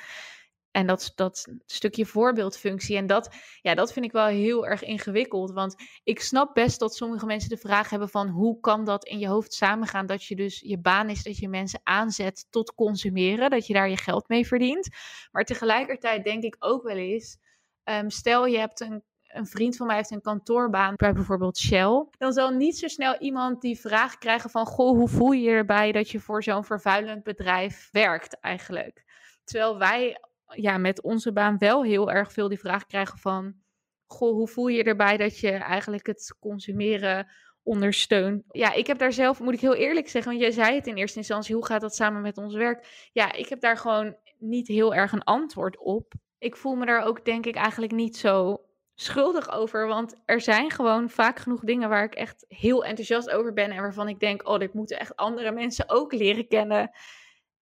[0.72, 2.98] En dat, dat stukje voorbeeldfunctie.
[2.98, 5.52] En dat, ja, dat vind ik wel heel erg ingewikkeld.
[5.52, 9.20] Want ik snap best dat sommige mensen de vraag hebben van hoe kan dat in
[9.20, 10.06] je hoofd samengaan?
[10.06, 13.50] Dat je dus je baan is dat je mensen aanzet tot consumeren.
[13.50, 14.90] Dat je daar je geld mee verdient.
[15.32, 17.38] Maar tegelijkertijd denk ik ook wel eens.
[17.84, 22.06] Ehm, stel je hebt een, een vriend van mij heeft een kantoorbaan bij bijvoorbeeld Shell.
[22.18, 25.52] Dan zal niet zo snel iemand die vraag krijgen van goh, hoe voel je je
[25.52, 29.04] erbij dat je voor zo'n vervuilend bedrijf werkt eigenlijk?
[29.44, 30.18] Terwijl wij
[30.56, 33.60] ja, met onze baan wel heel erg veel die vraag krijgen van...
[34.06, 37.28] Goh, hoe voel je je erbij dat je eigenlijk het consumeren
[37.64, 38.44] ondersteunt?
[38.48, 40.96] Ja, ik heb daar zelf, moet ik heel eerlijk zeggen, want jij zei het in
[40.96, 43.10] eerste instantie, hoe gaat dat samen met ons werk?
[43.14, 46.14] Ja, ik heb daar gewoon niet heel erg een antwoord op.
[46.42, 48.62] Ik voel me daar ook denk ik eigenlijk niet zo
[48.96, 53.54] schuldig over, want er zijn gewoon vaak genoeg dingen waar ik echt heel enthousiast over
[53.54, 56.92] ben en waarvan ik denk, oh, dit moeten echt andere mensen ook leren kennen.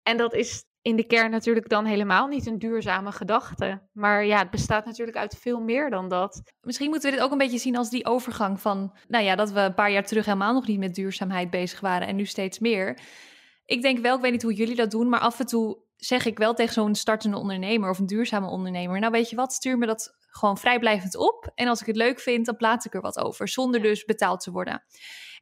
[0.03, 3.83] En dat is in de kern natuurlijk dan helemaal niet een duurzame gedachte.
[3.93, 6.43] Maar ja, het bestaat natuurlijk uit veel meer dan dat.
[6.61, 9.51] Misschien moeten we dit ook een beetje zien als die overgang van, nou ja, dat
[9.51, 12.59] we een paar jaar terug helemaal nog niet met duurzaamheid bezig waren en nu steeds
[12.59, 12.99] meer.
[13.64, 16.24] Ik denk wel, ik weet niet hoe jullie dat doen, maar af en toe zeg
[16.24, 19.78] ik wel tegen zo'n startende ondernemer of een duurzame ondernemer, nou weet je wat, stuur
[19.78, 21.51] me dat gewoon vrijblijvend op.
[21.55, 24.40] En als ik het leuk vind, dan plaats ik er wat over, zonder dus betaald
[24.40, 24.84] te worden.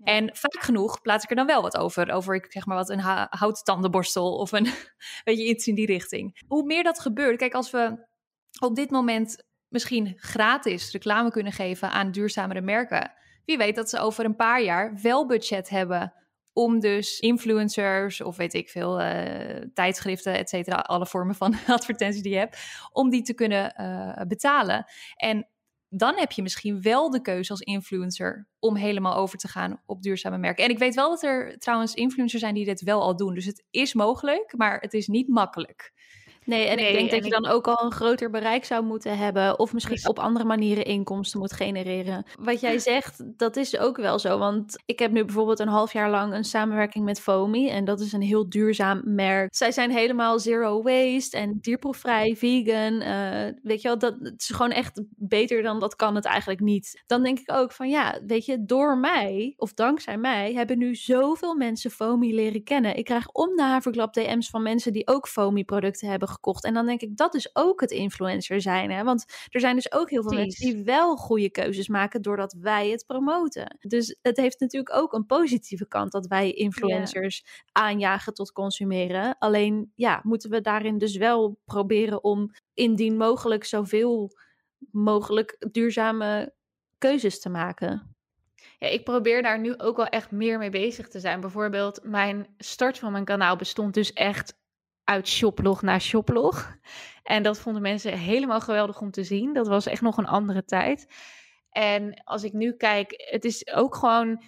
[0.04, 2.10] En vaak genoeg plaats ik er dan wel wat over.
[2.12, 3.00] Over, ik zeg maar wat, een
[3.30, 4.64] houten tandenborstel of een,
[5.24, 6.44] weet je, iets in die richting.
[6.46, 8.06] Hoe meer dat gebeurt, kijk, als we
[8.60, 13.12] op dit moment misschien gratis reclame kunnen geven aan duurzamere merken.
[13.44, 16.14] Wie weet dat ze over een paar jaar wel budget hebben
[16.56, 22.22] om dus influencers of weet ik veel, eh, tijdschriften, et cetera, alle vormen van advertenties
[22.22, 22.58] die je hebt,
[22.92, 24.84] om die te kunnen eh, betalen.
[25.16, 25.48] En
[25.88, 30.02] dan heb je misschien wel de keuze als influencer om helemaal over te gaan op
[30.02, 30.64] duurzame merken.
[30.64, 33.34] En ik weet wel dat er trouwens influencers zijn die dit wel al doen.
[33.34, 35.92] Dus het is mogelijk, maar het is niet makkelijk.
[36.46, 38.84] Nee, en Nee, ik denk en dat je dan ook al een groter bereik zou
[38.84, 39.58] moeten hebben.
[39.58, 40.10] Of misschien Precies.
[40.10, 42.24] op andere manieren inkomsten moet genereren.
[42.40, 44.38] Wat jij zegt, dat is ook wel zo.
[44.38, 47.68] Want ik heb nu bijvoorbeeld een half jaar lang een samenwerking met Foamy.
[47.68, 49.54] En dat is een heel duurzaam merk.
[49.54, 53.00] Zij zijn helemaal zero waste en dierproefvrij, vegan.
[53.00, 56.60] eh, weet je wel, dat het is gewoon echt beter dan dat kan het eigenlijk
[56.60, 57.02] niet.
[57.06, 60.94] Dan denk ik ook van ja, weet je, door mij of dankzij mij hebben nu
[60.94, 62.96] zoveel mensen Foamy leren kennen.
[62.96, 66.64] Ik krijg om de haverklap DM's van mensen die ook Foamy producten hebben gekocht.
[66.64, 68.90] En dan denk ik, dat is ook het influencer zijn.
[68.90, 69.04] Hè?
[69.04, 70.58] Want er zijn dus ook heel veel Precies.
[70.58, 73.78] mensen die wel goede keuzes maken doordat wij het promoten.
[73.80, 79.38] Dus het heeft natuurlijk ook een positieve kant dat wij influencers aanjagen tot consumeren.
[79.38, 84.30] Alleen ja, moeten we daarin dus wel proberen om indien mogelijk zoveel
[84.90, 86.54] mogelijk duurzame
[86.98, 88.16] keuzes te maken.
[88.78, 91.40] Ja, ik probeer daar nu ook wel echt meer mee bezig te zijn.
[91.40, 94.58] Bijvoorbeeld, mijn start van mijn kanaal bestond dus echt
[95.06, 96.76] uit shoplog naar shoplog.
[97.22, 99.52] En dat vonden mensen helemaal geweldig om te zien.
[99.52, 101.06] Dat was echt nog een andere tijd.
[101.70, 104.42] En als ik nu kijk, het is ook gewoon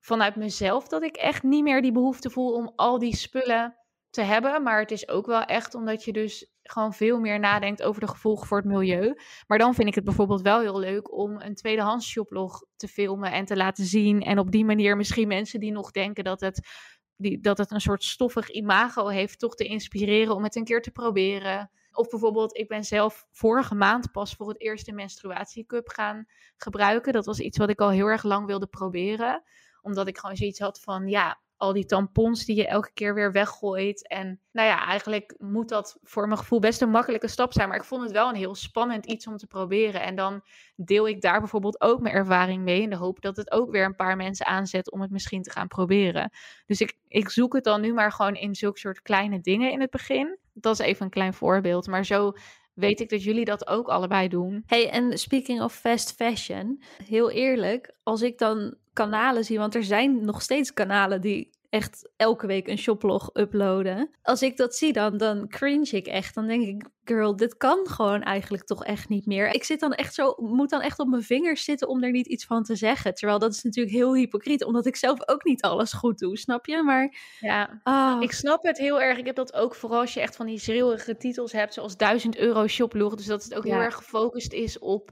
[0.00, 3.76] vanuit mezelf dat ik echt niet meer die behoefte voel om al die spullen
[4.10, 4.62] te hebben.
[4.62, 8.08] Maar het is ook wel echt omdat je dus gewoon veel meer nadenkt over de
[8.08, 9.14] gevolgen voor het milieu.
[9.46, 13.32] Maar dan vind ik het bijvoorbeeld wel heel leuk om een tweedehands shoplog te filmen
[13.32, 14.22] en te laten zien.
[14.22, 16.68] En op die manier misschien mensen die nog denken dat het,
[17.16, 20.82] die, dat het een soort stoffig imago heeft, toch te inspireren om het een keer
[20.82, 21.70] te proberen.
[21.92, 27.12] Of bijvoorbeeld, ik ben zelf vorige maand pas voor het eerst de menstruatiecup gaan gebruiken.
[27.12, 29.42] Dat was iets wat ik al heel erg lang wilde proberen.
[29.82, 33.32] Omdat ik gewoon zoiets had van, ja, al die tampons die je elke keer weer
[33.32, 34.08] weggooit.
[34.08, 37.68] En nou ja, eigenlijk moet dat voor mijn gevoel best een makkelijke stap zijn.
[37.68, 40.02] Maar ik vond het wel een heel spannend iets om te proberen.
[40.02, 40.42] En dan
[40.76, 42.82] deel ik daar bijvoorbeeld ook mijn ervaring mee.
[42.82, 45.50] In de hoop dat het ook weer een paar mensen aanzet om het misschien te
[45.50, 46.30] gaan proberen.
[46.66, 49.80] Dus ik, ik zoek het dan nu maar gewoon in zulke soort kleine dingen in
[49.80, 50.38] het begin.
[50.52, 51.86] Dat is even een klein voorbeeld.
[51.86, 52.32] Maar zo
[52.74, 54.62] weet ik dat jullie dat ook allebei doen.
[54.66, 59.84] Hey, en speaking of fast fashion, heel eerlijk, als ik dan kanalen zie, want er
[59.84, 64.10] zijn nog steeds kanalen die echt elke week een shoplog uploaden.
[64.22, 66.34] Als ik dat zie, dan, dan cringe ik echt.
[66.34, 69.54] Dan denk ik, girl, dit kan gewoon eigenlijk toch echt niet meer.
[69.54, 72.26] Ik zit dan echt zo, moet dan echt op mijn vingers zitten om er niet
[72.26, 73.14] iets van te zeggen.
[73.14, 76.66] Terwijl dat is natuurlijk heel hypocriet, omdat ik zelf ook niet alles goed doe, snap
[76.66, 76.82] je?
[76.82, 78.16] Maar ja, oh.
[78.20, 79.18] ik snap het heel erg.
[79.18, 82.36] Ik heb dat ook vooral als je echt van die schreeuwige titels hebt, zoals 1000
[82.36, 83.14] euro shoplog.
[83.14, 85.10] Dus dat het ook heel erg gefocust is op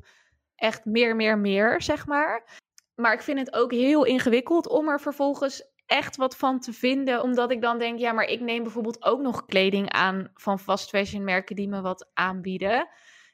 [0.55, 2.61] echt meer, meer, meer, zeg maar.
[3.03, 7.23] Maar ik vind het ook heel ingewikkeld om er vervolgens echt wat van te vinden.
[7.23, 10.89] Omdat ik dan denk, ja, maar ik neem bijvoorbeeld ook nog kleding aan van fast
[10.89, 12.89] fashion merken die me wat aanbieden.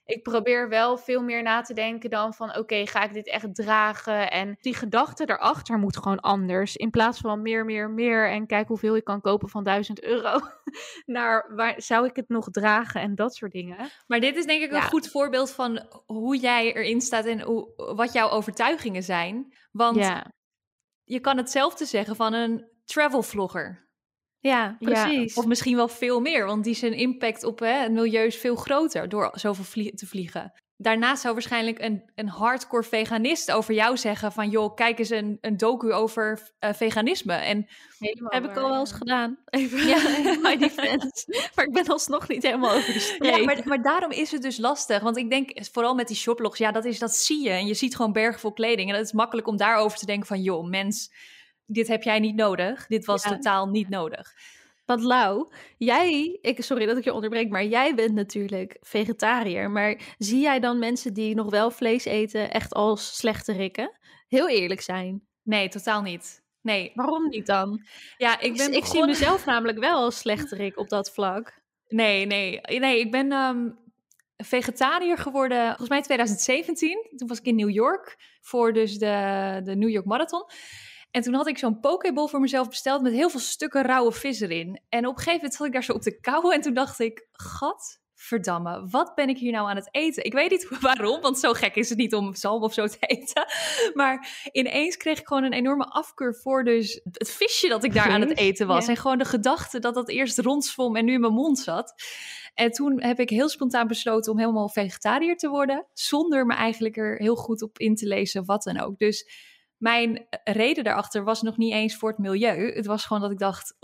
[0.08, 3.54] Ik probeer wel veel meer na te denken dan van oké, ga ik dit echt
[3.54, 4.30] dragen?
[4.30, 6.76] En die gedachte erachter moet gewoon anders.
[6.76, 10.40] In plaats van meer, meer, meer en kijk hoeveel ik kan kopen van 1000 euro.
[11.06, 13.90] naar waar zou ik het nog dragen en dat soort dingen.
[14.06, 17.72] Maar dit is denk ik een goed voorbeeld van hoe jij erin staat en hoe,
[17.76, 19.54] wat jouw overtuigingen zijn.
[19.72, 20.36] Want ja
[21.08, 23.87] je kan hetzelfde zeggen van een travel vlogger.
[24.40, 25.34] Ja, precies.
[25.34, 28.56] of misschien wel veel meer, want die zijn impact op hè, het milieu is veel
[28.56, 30.52] groter door zoveel te vliegen.
[30.80, 34.50] Daarnaast zou waarschijnlijk een, een hardcore veganist over jou zeggen van...
[34.50, 37.32] joh, kijk eens een, een docu over uh, veganisme.
[37.32, 37.66] En
[37.98, 39.38] helemaal heb ik al wel eens gedaan.
[39.44, 39.98] Even ja.
[40.42, 41.50] my defense.
[41.54, 43.36] maar ik ben alsnog niet helemaal over de streep.
[43.36, 45.00] Ja, maar, maar daarom is het dus lastig.
[45.00, 47.50] Want ik denk, vooral met die shoplogs, ja, dat, is, dat zie je.
[47.50, 48.90] En je ziet gewoon bergen vol kleding.
[48.90, 50.42] En het is makkelijk om daarover te denken van...
[50.42, 51.10] joh, mens,
[51.68, 52.86] dit heb jij niet nodig.
[52.86, 54.34] Dit was totaal niet nodig.
[54.84, 59.70] Want Lau, jij, ik, sorry dat ik je onderbreek, maar jij bent natuurlijk vegetariër.
[59.70, 63.98] Maar zie jij dan mensen die nog wel vlees eten echt als slechte rikken?
[64.28, 65.22] Heel eerlijk zijn.
[65.42, 66.42] Nee, totaal niet.
[66.62, 66.92] Nee.
[66.94, 67.86] Waarom niet dan?
[68.16, 71.60] Ja, ik, ben ik zie mezelf namelijk wel als slechterik op dat vlak.
[71.88, 72.60] Nee, nee.
[72.60, 73.78] Nee, ik ben um,
[74.36, 77.06] vegetariër geworden, volgens mij 2017.
[77.16, 80.44] Toen was ik in New York voor dus de, de New York Marathon.
[81.10, 84.40] En toen had ik zo'n pokeball voor mezelf besteld met heel veel stukken rauwe vis
[84.40, 84.80] erin.
[84.88, 86.98] En op een gegeven moment zat ik daar zo op de kou en toen dacht
[86.98, 90.24] ik, gat, verdamme, wat ben ik hier nou aan het eten?
[90.24, 92.98] Ik weet niet waarom, want zo gek is het niet om zalm of zo te
[93.16, 93.46] eten.
[93.94, 98.10] Maar ineens kreeg ik gewoon een enorme afkeur voor dus het visje dat ik daar
[98.10, 98.88] aan het eten was.
[98.88, 101.94] En gewoon de gedachte dat dat eerst rondzwom en nu in mijn mond zat.
[102.54, 105.86] En toen heb ik heel spontaan besloten om helemaal vegetariër te worden.
[105.92, 108.98] Zonder me eigenlijk er heel goed op in te lezen, wat dan ook.
[108.98, 109.26] Dus
[109.78, 112.72] mijn reden daarachter was nog niet eens voor het milieu.
[112.74, 113.76] Het was gewoon dat ik dacht.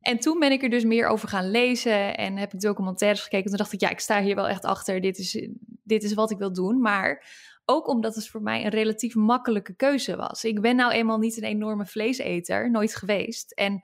[0.00, 3.48] En toen ben ik er dus meer over gaan lezen en heb ik documentaires gekeken.
[3.48, 5.00] Toen dacht ik, ja, ik sta hier wel echt achter.
[5.00, 5.48] Dit is,
[5.82, 6.80] dit is wat ik wil doen.
[6.80, 7.24] Maar
[7.64, 10.44] ook omdat het voor mij een relatief makkelijke keuze was.
[10.44, 13.52] Ik ben nou eenmaal niet een enorme vleeseter, nooit geweest.
[13.52, 13.82] En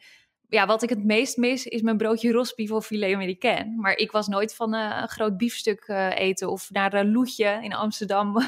[0.48, 3.80] ja, wat ik het meest mis is mijn broodje rosbief of filet américain.
[3.80, 7.58] Maar ik was nooit van uh, een groot biefstuk uh, eten of naar een loetje
[7.62, 8.32] in Amsterdam.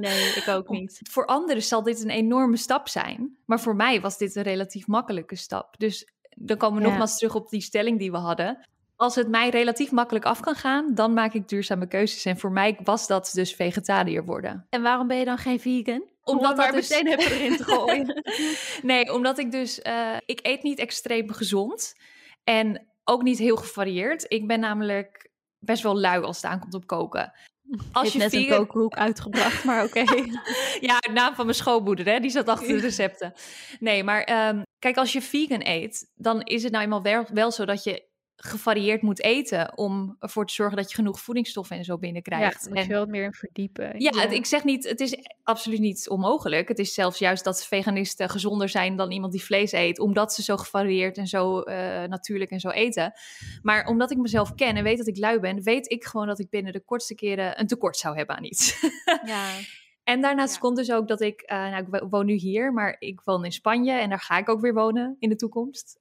[0.00, 1.00] nee, ik ook niet.
[1.10, 3.36] Voor anderen zal dit een enorme stap zijn.
[3.44, 5.74] Maar voor mij was dit een relatief makkelijke stap.
[5.78, 8.58] Dus dan komen we nogmaals terug op die stelling die we hadden.
[8.96, 12.24] Als het mij relatief makkelijk af kan gaan, dan maak ik duurzame keuzes.
[12.24, 14.66] En voor mij was dat dus vegetariër worden.
[14.70, 16.02] En waarom ben je dan geen vegan?
[16.26, 16.88] Omdat dat dus...
[16.88, 18.22] meteen even erin te gooien.
[18.82, 19.80] nee, omdat ik dus...
[19.82, 21.94] Uh, ik eet niet extreem gezond.
[22.44, 24.24] En ook niet heel gevarieerd.
[24.28, 27.32] Ik ben namelijk best wel lui als het aankomt op koken.
[27.92, 30.04] Als je net een kookhoek uitgebracht, maar oké.
[30.88, 32.20] ja, naam van mijn schoonmoeder, hè?
[32.20, 33.32] die zat achter de recepten.
[33.80, 37.50] Nee, maar um, kijk, als je vegan eet, dan is het nou eenmaal wel, wel
[37.50, 38.04] zo dat je
[38.36, 42.64] gevarieerd moet eten om ervoor te zorgen dat je genoeg voedingsstoffen en zo Ja, binnenkrijgt.
[42.64, 44.00] daar moet je wel meer in verdiepen.
[44.00, 46.68] ja, het- ik zeg niet, het is absoluut niet onmogelijk.
[46.68, 50.42] Het is zelfs juist dat veganisten gezonder zijn dan iemand die vlees eet, omdat ze
[50.42, 51.76] zo gevarieerd en zo eh,
[52.08, 53.12] natuurlijk en zo eten.
[53.62, 56.38] Maar omdat ik mezelf ken en weet dat ik lui ben, weet ik gewoon dat
[56.38, 58.80] ik binnen de kortste keren een tekort zou hebben aan iets.
[59.26, 59.50] Ja.
[60.04, 60.60] En daarnaast Ja.
[60.60, 63.44] komt dus ook dat ik, eh, nou, ik wo- woon nu hier, maar ik woon
[63.44, 65.98] in Spanje en daar ga ik ook weer wonen in de toekomst.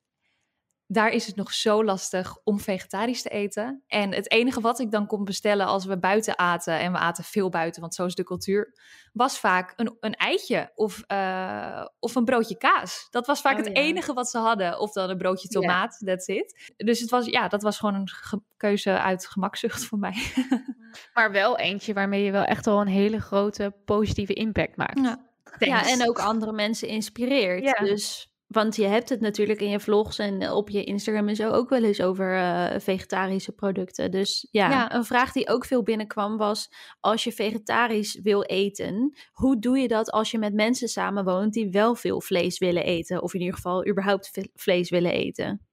[0.88, 3.84] Daar is het nog zo lastig om vegetarisch te eten.
[3.88, 7.24] En het enige wat ik dan kon bestellen als we buiten aten, en we aten
[7.24, 8.74] veel buiten, want zo is de cultuur,
[9.14, 13.08] was vaak een, een eitje of, eh, of een broodje kaas.
[13.10, 13.74] Dat was vaak Oh, het ja.
[13.84, 14.80] enige wat ze hadden.
[14.80, 16.74] Of dan een broodje tomaat, that's it.
[16.78, 20.16] Dus het was, ja, dat was gewoon een ge- keuze uit gemakzucht voor mij.
[21.14, 25.00] Maar wel eentje waarmee je wel echt al een hele grote positieve impact maakt.
[25.00, 25.20] Ja.
[25.60, 27.64] ja, en ook andere mensen inspireert.
[27.64, 27.86] Ja.
[27.86, 31.50] Dus, want je hebt het natuurlijk in je vlogs en op je Instagram en zo
[31.50, 34.12] ook wel eens over eh, vegetarische producten.
[34.12, 34.94] Dus ja, Ja.
[34.94, 36.70] een vraag die ook veel binnenkwam was:
[37.00, 41.70] als je vegetarisch wil eten, hoe doe je dat als je met mensen samenwoont die
[41.72, 43.22] wel veel vlees willen eten?
[43.22, 45.68] Of in ieder geval überhaupt vlees willen eten?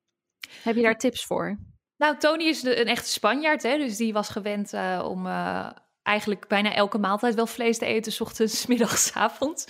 [0.62, 1.58] Heb je daar tips voor?
[1.96, 3.76] Nou, Tony is de- een echte Spanjaard, hè?
[3.76, 5.70] dus die was gewend eh, om eh,
[6.02, 9.66] eigenlijk bijna elke maaltijd wel vlees te eten, 's ochtends, middags, avonds.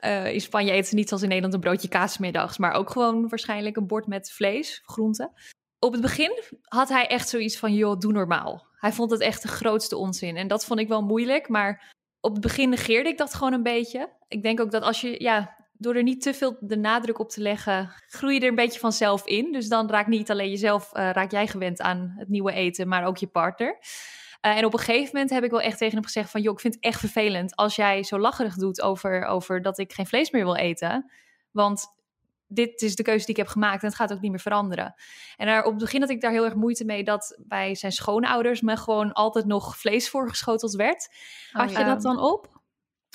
[0.00, 2.90] Eh, in Spanje eten ze niet zoals in Nederland een broodje kaas middags, maar ook
[2.90, 5.32] gewoon waarschijnlijk een bord met vlees, groenten.
[5.78, 8.66] Op het begin had hij echt zoiets van, joh, doe normaal.
[8.78, 12.32] Hij vond het echt de grootste onzin en dat vond ik wel moeilijk, maar op
[12.32, 14.08] het begin negeerde ik dat gewoon een beetje.
[14.28, 17.30] Ik denk ook dat als je, ja, door er niet te veel de nadruk op
[17.30, 19.52] te leggen, groei je er een beetje vanzelf in.
[19.52, 23.04] Dus dan raakt niet alleen jezelf, eh, raak jij gewend aan het nieuwe eten, maar
[23.04, 23.78] ook je partner.
[24.44, 26.40] Eh, en op een gegeven moment heb ik wel echt tegen hem gezegd van...
[26.40, 29.92] joh, ik vind het echt vervelend als jij zo lacherig doet over, over dat ik
[29.92, 31.10] geen vlees meer wil eten.
[31.50, 31.86] Want
[32.46, 34.94] dit is de keuze die ik heb gemaakt en het gaat ook niet meer veranderen.
[35.36, 37.92] En daar, op het begin had ik daar heel erg moeite mee dat bij zijn
[37.92, 41.08] schoonouders me gewoon altijd nog vlees voorgeschoteld werd.
[41.50, 42.60] Had je dat dan op?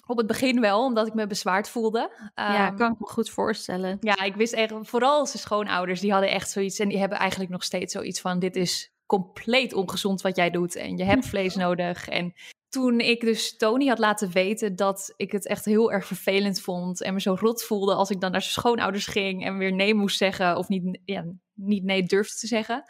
[0.05, 2.31] Op het begin wel, omdat ik me bezwaard voelde.
[2.35, 3.97] ja, Ehm, kan ik me goed voorstellen.
[3.99, 6.79] ja, ik wist echt, vooral zijn schoonouders, die hadden echt zoiets.
[6.79, 10.75] En die hebben eigenlijk nog steeds zoiets van: dit is compleet ongezond wat jij doet.
[10.75, 12.07] En je hebt vlees nodig.
[12.07, 12.33] En
[12.69, 17.01] toen ik dus Tony had laten weten dat ik het echt heel erg vervelend vond.
[17.01, 19.93] En me zo rot voelde als ik dan naar zijn schoonouders ging en weer nee
[19.93, 20.57] moest zeggen.
[20.57, 22.83] Of niet, ja, niet nee durfde te zeggen.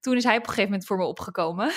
[0.00, 1.72] Toen is hij op een gegeven moment voor me opgekomen.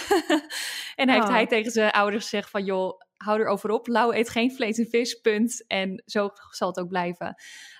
[0.96, 1.30] en heeft Oh.
[1.30, 3.88] hij tegen zijn ouders gezegd van joh, hou erover op.
[3.88, 5.68] Lau eet geen vlees en vis, punt.
[5.68, 7.36] En zo zal het ook blijven.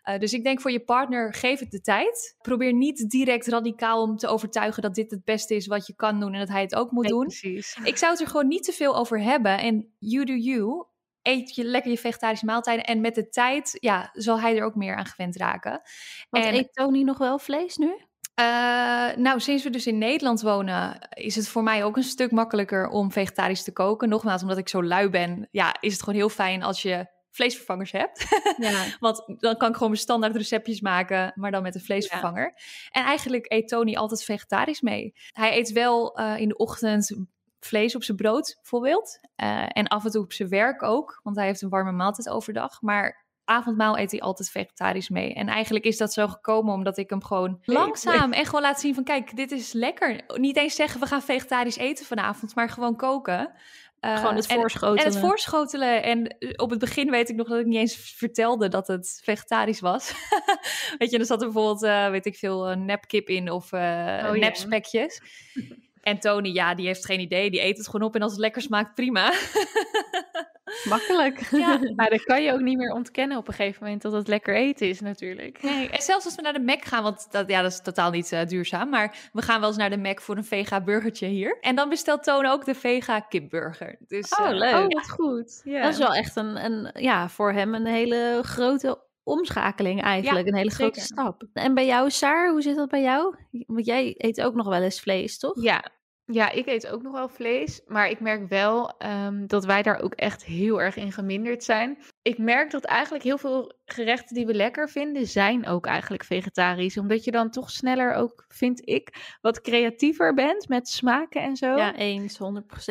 [0.10, 2.36] Uh, dus ik denk voor je partner, geef het de tijd.
[2.42, 6.20] Probeer niet direct radicaal om te overtuigen dat dit het beste is wat je kan
[6.20, 7.26] doen en dat hij het ook moet Nee, doen.
[7.26, 7.78] Precies.
[7.84, 9.58] Ik zou het er gewoon niet te veel over hebben.
[9.60, 10.86] En you do you.
[11.22, 12.86] Eet je lekker je vegetarische maaltijden.
[12.86, 15.82] En met de tijd, ja, zal hij er ook meer aan gewend raken.
[16.30, 17.98] Want En- eet Tony nog wel vlees nu?
[18.40, 22.32] Uh, nou, sinds we dus in Nederland wonen, is het voor mij ook een stuk
[22.32, 24.10] makkelijker om vegetarisch te koken.
[24.10, 27.92] Nogmaals, omdat ik zo lui ben, ja, is het gewoon heel fijn als je vleesvervangers
[27.92, 28.28] hebt.
[28.58, 28.86] Ja.
[29.00, 32.54] Want dan kan ik gewoon mijn standaard receptjes maken, maar dan met een vleesvervanger.
[32.90, 35.14] En eigenlijk eet Tony altijd vegetarisch mee.
[35.32, 37.16] Hij eet wel uh, in de ochtend
[37.60, 39.20] vlees op zijn brood, bijvoorbeeld.
[39.44, 42.30] Uh, en af en toe op zijn werk ook, want hij heeft een warme maaltijd
[42.30, 42.82] overdag.
[42.82, 45.34] Maar avondmaal eet hij altijd vegetarisch mee.
[45.34, 48.94] En eigenlijk is dat zo gekomen omdat ik hem gewoon langzaam en gewoon laat zien
[48.94, 49.04] van...
[49.04, 50.22] kijk, dit is lekker.
[50.36, 53.54] Niet eens zeggen we gaan vegetarisch eten vanavond, maar gewoon koken.
[54.02, 54.98] Uh, gewoon het voorschotelen.
[54.98, 56.04] En, en, het voorschotelen.
[56.04, 59.80] En op het begin weet ik nog dat ik niet eens vertelde dat het vegetarisch
[59.80, 60.14] was.
[60.98, 63.80] weet je, er zat er bijvoorbeeld, uh, weet ik veel, een nepkip in of uh,
[64.26, 65.22] oh, nepspekjes.
[65.54, 65.72] Yeah.
[66.06, 67.52] En Tony, ja, die heeft geen idee.
[67.52, 69.34] Die eet het gewoon op en als het lekker smaakt, prima.
[70.90, 71.40] Makkelijk.
[71.52, 74.28] Ja, maar dan kan je ook niet meer ontkennen op een gegeven moment dat het
[74.28, 75.62] lekker eten is natuurlijk.
[75.62, 78.12] Nee, en zelfs als we naar de Mac gaan, want dat, ja, dat is totaal
[78.12, 81.28] niet uh, duurzaam, maar we gaan wel eens naar de Mac voor een vega burgertje
[81.28, 81.58] hier.
[81.62, 83.96] En dan bestelt Toon ook de vega kipburger.
[84.08, 84.74] Dus, oh, leuk.
[84.74, 85.62] Uh, oh, wat goed.
[85.64, 85.82] Ja.
[85.82, 90.46] Dat is wel echt een, een, ja, voor hem een hele grote omschakeling eigenlijk.
[90.46, 90.86] Ja, een hele zeker.
[90.86, 91.44] grote stap.
[91.54, 93.36] En bij jou, Saar, hoe zit dat bij jou?
[93.52, 95.62] Want jij eet ook nog wel eens vlees, toch?
[95.62, 95.92] Ja,
[96.26, 100.00] ja, ik eet ook nog wel vlees, maar ik merk wel um, dat wij daar
[100.00, 101.98] ook echt heel erg in geminderd zijn.
[102.22, 106.98] Ik merk dat eigenlijk heel veel gerechten die we lekker vinden, zijn ook eigenlijk vegetarisch.
[106.98, 111.76] Omdat je dan toch sneller ook, vind ik, wat creatiever bent met smaken en zo.
[111.76, 112.40] Ja, eens,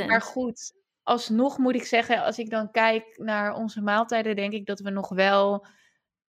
[0.03, 0.07] 100%.
[0.07, 0.72] Maar goed,
[1.03, 4.91] alsnog moet ik zeggen, als ik dan kijk naar onze maaltijden, denk ik dat we
[4.91, 5.66] nog wel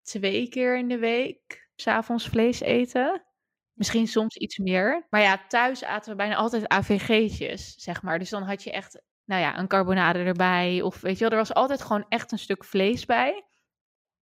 [0.01, 3.25] twee keer in de week s'avonds vlees eten.
[3.75, 5.07] Misschien soms iets meer.
[5.09, 8.19] Maar ja, thuis aten we bijna altijd AVG'tjes, zeg maar.
[8.19, 10.81] Dus dan had je echt, nou ja, een carbonade erbij.
[10.81, 13.45] Of weet je wel, er was altijd gewoon echt een stuk vlees bij.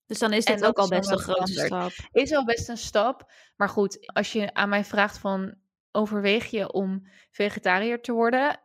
[0.06, 1.91] Dus dan is dat ook al best een grote stap.
[2.12, 3.32] Is al best een stap.
[3.56, 5.56] Maar goed, als je aan mij vraagt van,
[5.91, 8.60] overweeg je om vegetariër te worden,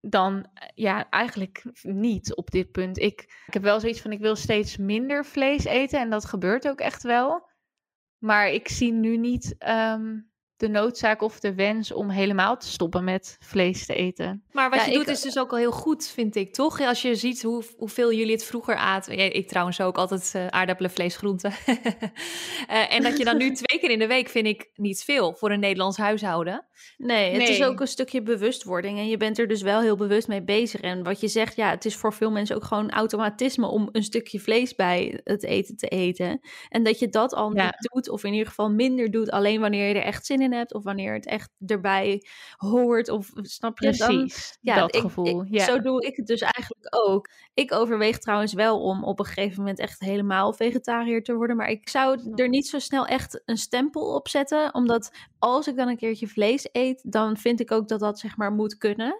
[0.00, 2.98] dan eh, ja, eigenlijk niet op dit punt.
[2.98, 6.68] Ik, ik heb wel zoiets van, ik wil steeds minder vlees eten en dat gebeurt
[6.68, 7.50] ook echt wel.
[8.18, 10.20] Maar ik zie nu niet ehm,
[10.62, 14.42] de noodzaak of de wens om helemaal te stoppen met vlees te eten.
[14.52, 16.80] Maar wat Ja, je ik- doet is dus ook al heel goed, vind ik, toch?
[16.80, 19.16] Als je ziet hoe, hoeveel jullie het vroeger aten.
[19.16, 21.52] Ja, ik trouwens ook altijd eh, aardappelen, vlees, groenten.
[22.68, 25.34] Eh, en dat je dan nu twee keer in de week, vind ik niet veel
[25.34, 26.66] voor een Nederlands huishouden.
[26.96, 30.28] Nee, het is ook een stukje bewustwording en je bent er dus wel heel bewust
[30.28, 30.80] mee bezig.
[30.80, 34.02] En wat je zegt, ja, het is voor veel mensen ook gewoon automatisme om een
[34.02, 36.40] stukje vlees bij het eten te eten.
[36.68, 37.64] En dat je dat al Ja.
[37.64, 40.51] niet doet, of in ieder geval minder doet, alleen wanneer je er echt zin in
[40.52, 42.26] hebt, of wanneer het echt erbij
[42.56, 43.92] hoort, of snap je?
[43.96, 45.42] Dan, Precies, ja, dat ik- gevoel.
[45.42, 45.64] ik- ja.
[45.64, 47.28] Zo doe ik het dus eigenlijk ook.
[47.54, 51.56] Ik overweeg trouwens wel om op een gegeven moment echt helemaal vegetariër te worden.
[51.56, 54.74] Maar ik zou er niet zo snel echt een stempel op zetten.
[54.74, 58.36] Omdat als ik dan een keertje vlees eet, dan vind ik ook dat dat zeg
[58.36, 59.14] maar moet kunnen.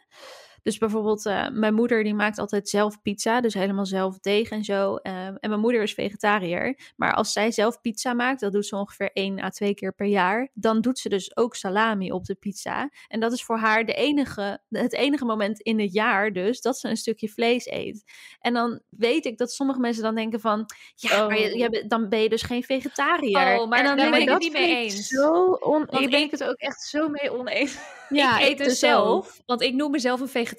[0.62, 3.40] Dus bijvoorbeeld, eh, mijn moeder die maakt altijd zelf pizza.
[3.40, 4.96] Dus helemaal zelf deeg en zo.
[4.96, 6.92] Ehm, en mijn moeder is vegetariër.
[6.96, 10.06] Maar als zij zelf pizza maakt, dat doet ze ongeveer één à twee keer per
[10.06, 10.48] jaar.
[10.54, 12.90] Dan doet ze dus ook salami op de pizza.
[13.08, 16.78] En dat is voor haar de enige, het enige moment in het jaar dus dat
[16.78, 18.04] ze een stukje vlees eet.
[18.40, 20.66] En dan weet ik dat sommige mensen dan denken van...
[20.94, 21.58] Ja, maar je, Oh.
[21.58, 23.58] je bent- dan ben je dus geen vegetariër.
[23.60, 25.06] Oh, maar en dan daar ben ik, ik het niet mee ik eens.
[25.08, 25.82] Zo on...
[25.82, 27.78] ik ik- ben het ook echt zo mee oneens.
[28.12, 28.74] Ja, ik eet dus ook.
[28.74, 30.51] zelf, want ik noem mezelf een vegetariër.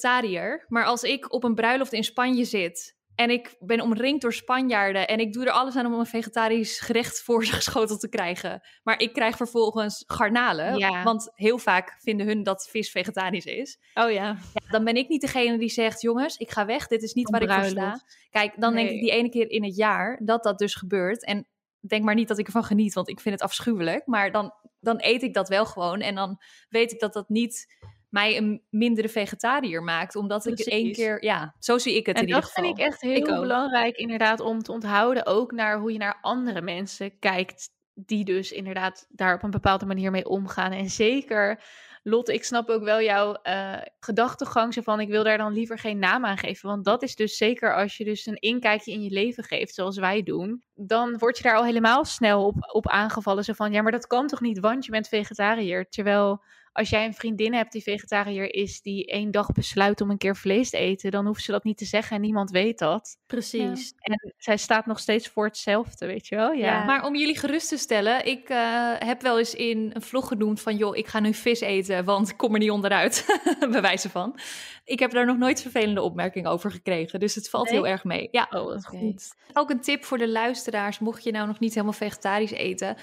[0.67, 5.07] Maar als ik op een bruiloft in Spanje zit en ik ben omringd door Spanjaarden
[5.07, 8.61] en ik doe er alles aan om een vegetarisch gerecht voor geschoteld te krijgen.
[8.83, 11.03] Maar ik krijg vervolgens garnalen, Ja.
[11.03, 13.79] want heel vaak vinden hun dat vis vegetarisch is.
[13.93, 14.37] Oh ja.
[14.53, 17.29] Ja, dan ben ik niet degene die zegt, jongens, ik ga weg, dit is niet
[17.29, 18.01] waar ik voor sta.
[18.29, 21.25] Kijk, dan denk ik die ene keer in het jaar dat dat dus gebeurt.
[21.25, 21.47] En
[21.79, 24.05] denk maar niet dat ik ervan geniet, want ik vind het afschuwelijk.
[24.05, 25.99] Maar dan, dan eet ik dat wel gewoon.
[26.01, 27.75] En dan weet ik dat dat niet
[28.13, 30.15] mij een mindere vegetariër maakt.
[30.15, 31.23] Omdat ik één keer...
[31.23, 32.63] Ja, zo zie ik het En in ieder dat geval.
[32.63, 35.25] vind ik echt heel Ik belangrijk inderdaad om te onthouden.
[35.25, 37.69] Ook naar hoe je naar andere mensen kijkt.
[37.93, 40.71] Die dus inderdaad daar op een bepaalde manier mee omgaan.
[40.71, 41.63] En zeker,
[42.03, 44.73] Lotte, ik snap ook wel jouw eh, gedachtegang.
[44.73, 46.69] Zo van, ik wil daar dan liever geen naam aan geven.
[46.69, 49.97] Want dat is dus zeker als je dus een inkijkje in je leven geeft, zoals
[49.97, 50.63] wij doen.
[50.73, 53.43] Dan word je daar al helemaal snel op, op aangevallen.
[53.43, 55.89] Zo van, ja, maar dat kan toch niet, want je bent vegetariër.
[55.89, 56.43] Terwijl
[56.73, 60.35] als jij een vriendin hebt die vegetariër is, die één dag besluit om een keer
[60.35, 63.17] vlees te eten, dan hoeft ze dat niet te zeggen en niemand weet dat.
[63.27, 63.93] Precies.
[63.99, 66.51] En zij staat nog steeds voor hetzelfde, weet je wel?
[66.51, 66.65] Ja.
[66.65, 66.83] Ja.
[66.83, 70.61] Maar om jullie gerust te stellen, ik eh, heb wel eens in een vlog genoemd
[70.61, 70.75] van...
[70.77, 73.25] joh, ik ga nu vis eten, want ik kom er niet onderuit.
[73.71, 74.39] Bij wijze van.
[74.85, 77.19] Ik heb daar nog nooit vervelende opmerkingen over gekregen.
[77.19, 77.73] Dus het valt Nee?
[77.73, 78.27] heel erg mee.
[78.31, 78.81] Ja, Oh, Oké.
[78.81, 79.33] goed.
[79.53, 82.97] Ook een tip voor de luisteraars, mocht je nou nog niet helemaal vegetarisch eten.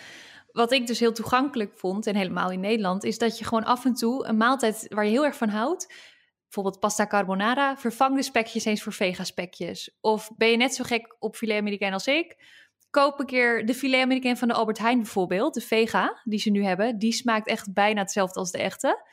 [0.52, 3.84] Wat ik dus heel toegankelijk vond, en helemaal in Nederland, is dat je gewoon af
[3.84, 5.94] en toe een maaltijd waar je heel erg van houdt,
[6.42, 9.96] bijvoorbeeld pasta carbonara, vervang de spekjes eens voor vega-spekjes.
[10.00, 12.58] Of ben je net zo gek op filet américain als ik?
[12.90, 16.50] Koop een keer de filet américain van de Albert Heijn bijvoorbeeld, de vega, die ze
[16.50, 16.98] nu hebben.
[16.98, 19.08] Die smaakt echt bijna hetzelfde als de echte.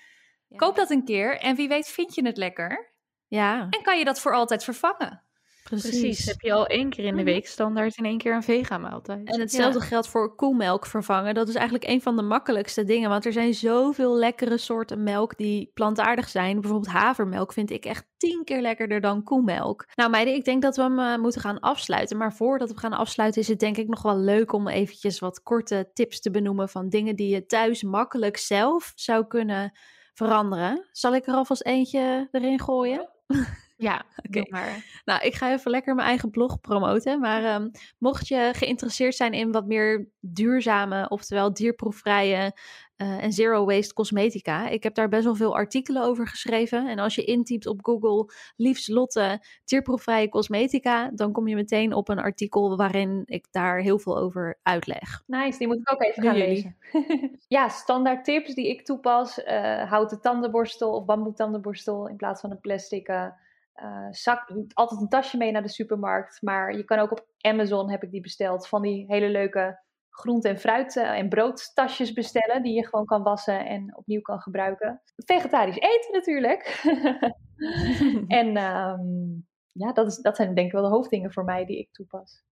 [0.55, 2.93] Koop dat een keer en wie weet vind je het lekker.
[3.27, 5.26] Ja, En kan je dat voor altijd vervangen.
[5.69, 5.89] Precies.
[5.99, 6.25] Precies.
[6.25, 7.31] Heb je al één keer in de Mhm.
[7.31, 9.27] week standaard in één keer een vega-maaltijd.
[9.27, 11.33] En hetzelfde geldt voor koemelk vervangen.
[11.33, 13.09] Dat is eigenlijk een van de makkelijkste dingen.
[13.09, 16.61] Want er zijn zoveel lekkere soorten melk die plantaardig zijn.
[16.61, 19.85] Bijvoorbeeld havermelk vind ik echt tien keer lekkerder dan koemelk.
[19.95, 22.17] Nou meiden, ik denk dat we hem eh, moeten gaan afsluiten.
[22.17, 25.43] Maar voordat we gaan afsluiten is het denk ik nog wel leuk om eventjes wat
[25.43, 29.71] korte tips te benoemen van dingen die je thuis makkelijk zelf zou kunnen
[30.13, 30.87] veranderen.
[30.91, 33.09] Zal ik er alvast eentje erin gooien?
[33.27, 33.45] Ja,
[33.77, 34.29] Oké.
[34.29, 35.01] doe maar.
[35.05, 37.19] Nou, ik ga even lekker mijn eigen blog promoten.
[37.19, 42.53] Maar ehm, mocht je geïnteresseerd zijn in wat meer duurzame, oftewel dierproefvrije
[42.97, 44.67] eh, en zero waste cosmetica.
[44.67, 46.87] Ik heb daar best wel veel artikelen over geschreven.
[46.87, 52.09] En als je intypt op Google liefst Lotte dierproefvrije cosmetica, dan kom je meteen op
[52.09, 55.23] een artikel waarin ik daar heel veel over uitleg.
[55.25, 56.77] Nice, die moet ik ook even gaan lezen.
[57.47, 59.43] ja, standaard tips die ik toepas.
[59.43, 63.27] eh houten tandenborstel of bamboe tandenborstel in plaats van een plastic eh,
[63.77, 64.51] eh, zak.
[64.73, 66.41] Altijd een tasje mee naar de supermarkt.
[66.41, 70.49] Maar je kan ook op Amazon, heb ik die besteld, van die hele leuke groente-
[70.49, 72.63] en fruit- eh, en broodtasjes bestellen.
[72.63, 75.01] Die je gewoon kan wassen en opnieuw kan gebruiken.
[75.15, 76.63] Vegetarisch eten natuurlijk.
[78.41, 79.33] en ehm,
[79.71, 82.43] ja, dat, is, dat zijn denk ik wel de hoofddingen voor mij die ik toepas.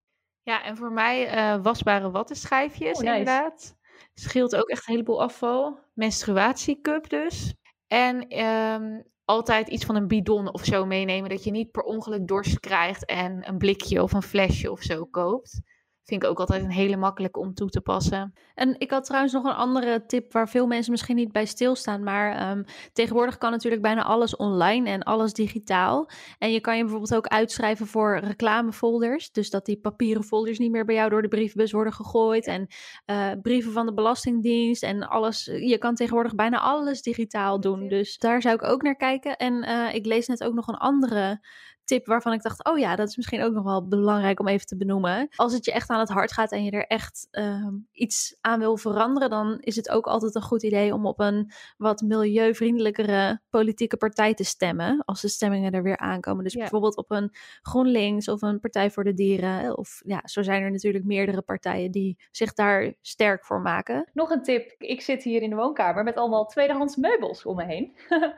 [0.43, 3.19] Ja, en voor mij eh, wasbare wattenschijfjes, Oh, nice.
[3.19, 3.77] inderdaad.
[4.15, 5.79] Scheelt ook echt een heleboel afval.
[5.93, 7.55] Menstruatiecup dus.
[7.87, 11.31] En ehm, altijd iets van een bidon of zo meenemen.
[11.31, 15.05] Dat je niet per ongeluk dorst krijgt en een blikje of een flesje of zo
[15.05, 15.61] koopt.
[16.05, 18.33] Vind ik ook altijd een hele makkelijke om toe te passen.
[18.55, 22.03] En ik had trouwens nog een andere tip waar veel mensen misschien niet bij stilstaan.
[22.03, 26.11] Maar ehm, tegenwoordig kan natuurlijk bijna alles online en alles digitaal.
[26.39, 29.33] En je kan je bijvoorbeeld ook uitschrijven voor reclamefolders.
[29.33, 32.47] Dus dat die papieren folders niet meer bij jou door de brievenbus worden gegooid.
[32.47, 32.67] En
[33.07, 35.45] uh, brieven van de Belastingdienst en alles.
[35.45, 37.89] Je kan tegenwoordig bijna alles digitaal doen.
[37.89, 39.37] Dus daar zou ik ook naar kijken.
[39.37, 41.41] En uh, ik lees net ook nog een andere
[41.85, 44.67] tip waarvan ik dacht, oh ja, dat is misschien ook nog wel belangrijk om even
[44.67, 45.29] te benoemen.
[45.37, 48.59] Als het je echt aan het hart gaat en je er echt uh, iets aan
[48.59, 53.41] wil veranderen, dan is het ook altijd een goed idee om op een wat milieuvriendelijkere
[53.51, 55.03] politieke partij te stemmen.
[55.05, 56.45] Als de stemmingen er weer aankomen.
[56.45, 56.59] Dus ja.
[56.59, 57.33] bijvoorbeeld op een
[57.63, 59.79] GroenLinks of een Partij voor de Dieren.
[59.79, 64.11] Of ja, zo zijn er natuurlijk meerdere partijen die zich daar sterk voor maken.
[64.13, 64.75] Nog een tip.
[64.79, 67.97] Ik zit hier in de woonkamer met allemaal tweedehands meubels om me heen.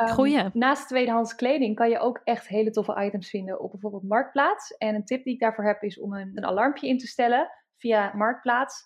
[0.00, 0.50] Um, Goeie.
[0.52, 4.76] Naast tweedehands kleding kan je ook echt hele toffe items vinden op bijvoorbeeld Marktplaats.
[4.76, 7.50] En een tip die ik daarvoor heb is om een, een alarmpje in te stellen
[7.76, 8.84] via Marktplaats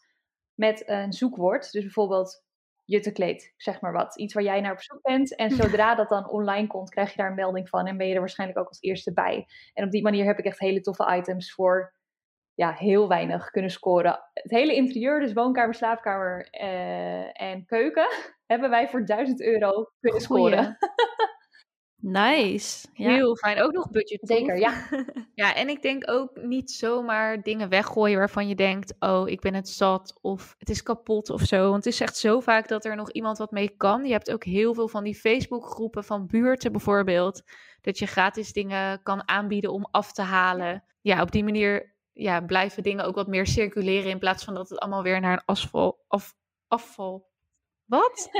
[0.54, 1.72] met een zoekwoord.
[1.72, 2.44] Dus bijvoorbeeld
[2.84, 4.18] juttekleed, zeg maar wat.
[4.18, 5.36] Iets waar jij naar op zoek bent.
[5.36, 8.14] En zodra dat dan online komt, krijg je daar een melding van en ben je
[8.14, 9.46] er waarschijnlijk ook als eerste bij.
[9.74, 11.94] En op die manier heb ik echt hele toffe items voor
[12.54, 14.20] ja, heel weinig kunnen scoren.
[14.32, 18.08] Het hele interieur, dus woonkamer, slaapkamer uh, en keuken,
[18.52, 20.76] hebben wij voor 1000 euro kunnen scoren.
[22.00, 22.88] Nice.
[22.92, 23.10] Ja.
[23.10, 23.62] Heel fijn.
[23.62, 24.20] Ook nog budget.
[24.22, 24.86] Zeker, ja.
[25.34, 29.54] ja, en ik denk ook niet zomaar dingen weggooien waarvan je denkt: oh, ik ben
[29.54, 31.70] het zat of het is kapot of zo.
[31.70, 34.04] Want het is echt zo vaak dat er nog iemand wat mee kan.
[34.04, 37.42] Je hebt ook heel veel van die Facebookgroepen van buurten bijvoorbeeld.
[37.80, 40.84] Dat je gratis dingen kan aanbieden om af te halen.
[41.00, 44.68] Ja, op die manier ja, blijven dingen ook wat meer circuleren in plaats van dat
[44.68, 46.34] het allemaal weer naar een asfal, af,
[46.68, 47.29] afval
[47.90, 48.30] wat?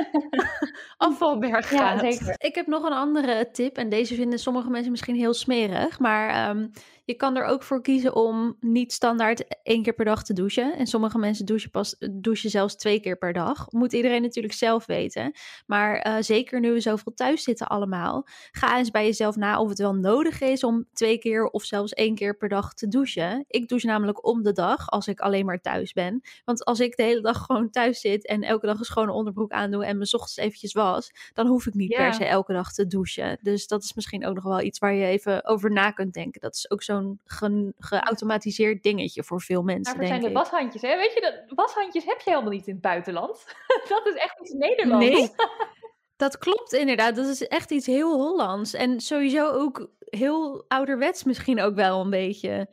[0.97, 2.01] Afvalberg gaat.
[2.01, 2.35] Ja, zeker.
[2.39, 3.77] Ik heb nog een andere tip.
[3.77, 5.99] En deze vinden sommige mensen misschien heel smerig.
[5.99, 6.71] Maar um,
[7.11, 10.77] je kan er ook voor kiezen om niet standaard één keer per dag te douchen.
[10.77, 13.67] En sommige mensen douchen, pas, douchen zelfs twee keer per dag.
[13.71, 15.33] Moet iedereen natuurlijk zelf weten.
[15.67, 18.27] Maar uh, zeker nu we zoveel thuis zitten allemaal.
[18.51, 21.93] Ga eens bij jezelf na of het wel nodig is om twee keer of zelfs
[21.93, 23.45] één keer per dag te douchen.
[23.47, 26.21] Ik douche namelijk om de dag als ik alleen maar thuis ben.
[26.45, 29.53] Want als ik de hele dag gewoon thuis zit en elke dag een schone onderbroek
[29.53, 32.87] aandoe en mijn ochtends eventjes was, dan hoef ik niet per se elke dag te
[32.87, 33.39] douchen.
[33.43, 36.41] Dus dat is misschien ook nog wel iets waar je even over na kunt denken.
[36.41, 39.85] Dat is ook zo'n ge geautomatiseerd dingetje voor veel mensen.
[39.85, 40.97] Daarvoor zijn de washandjes, hè?
[40.97, 43.45] Weet je, dat, washandjes heb je helemaal niet in het buitenland.
[43.89, 45.07] dat is echt iets Nederlands.
[45.07, 45.31] Nee.
[46.17, 47.17] Dat klopt inderdaad.
[47.17, 48.75] Dat is echt iets heel Hollands.
[48.75, 52.69] En sowieso ook heel ouderwets misschien ook wel een beetje.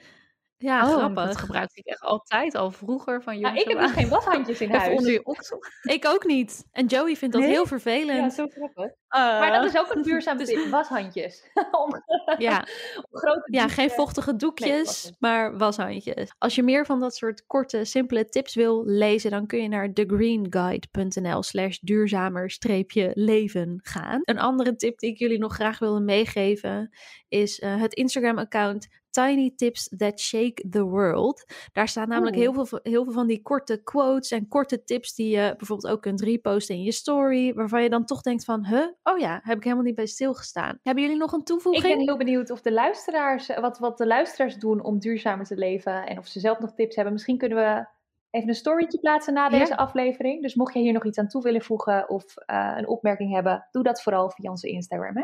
[0.60, 1.26] Ja, oh, grappig.
[1.26, 3.64] Dat gebruikte ik echt altijd al vroeger van jongens.
[3.64, 4.98] Ja, ik heb dus geen washandjes in huis.
[4.98, 5.60] onder je oksel.
[5.82, 6.66] ik ook niet.
[6.72, 7.52] En Joey vindt dat nee?
[7.52, 8.18] heel vervelend.
[8.18, 8.86] Ja, zo grappig.
[8.86, 10.48] Uh, maar dat is ook een duurzaam dus...
[10.48, 10.70] tip.
[10.70, 11.44] Washandjes.
[11.84, 12.04] om,
[12.38, 12.68] ja.
[12.96, 16.34] om grote ja, geen vochtige doekjes, nee, maar washandjes.
[16.38, 19.94] Als je meer van dat soort korte, simpele tips wil lezen, dan kun je naar
[19.94, 24.22] thegreenguide.nl slash duurzamer-leven gaan.
[24.24, 26.90] Een andere tip die ik jullie nog graag wilde meegeven
[27.28, 28.88] is uh, het Instagram-account
[29.18, 31.46] Tiny Tips That Shake the World.
[31.74, 35.30] Daar staan namelijk heel veel, heel veel van die korte quotes en korte tips die
[35.30, 38.88] je bijvoorbeeld ook kunt reposten in je story, waarvan je dan toch denkt van, huh,
[39.04, 40.80] oh ja, heb ik helemaal niet bij stilgestaan.
[40.84, 41.86] Hebben jullie nog een toevoeging?
[41.86, 45.58] Ik ben heel benieuwd of de luisteraars, wat, wat de luisteraars doen om duurzamer te
[45.58, 47.14] leven en of ze zelf nog tips hebben.
[47.14, 47.88] Misschien kunnen we
[48.30, 49.76] even een storytje plaatsen na deze ja.
[49.76, 50.42] aflevering.
[50.42, 53.68] Dus mocht je hier nog iets aan toe willen voegen of uh, een opmerking hebben,
[53.72, 55.18] doe dat vooral via onze Instagram.
[55.18, 55.24] Hè?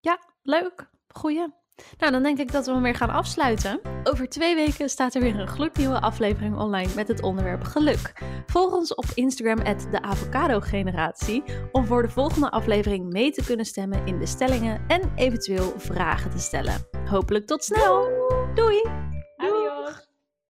[0.00, 0.88] Ja, leuk.
[1.08, 1.64] Goeie.
[1.98, 3.80] Nou, dan denk ik dat we hem weer gaan afsluiten.
[4.04, 8.12] Over twee weken staat er weer een gloednieuwe aflevering online met het onderwerp geluk.
[8.46, 13.66] Volg ons op Instagram de Avocado Generatie om voor de volgende aflevering mee te kunnen
[13.66, 16.86] stemmen in de stellingen en eventueel vragen te stellen.
[17.04, 18.08] Hopelijk tot snel.
[18.54, 19.14] Doei!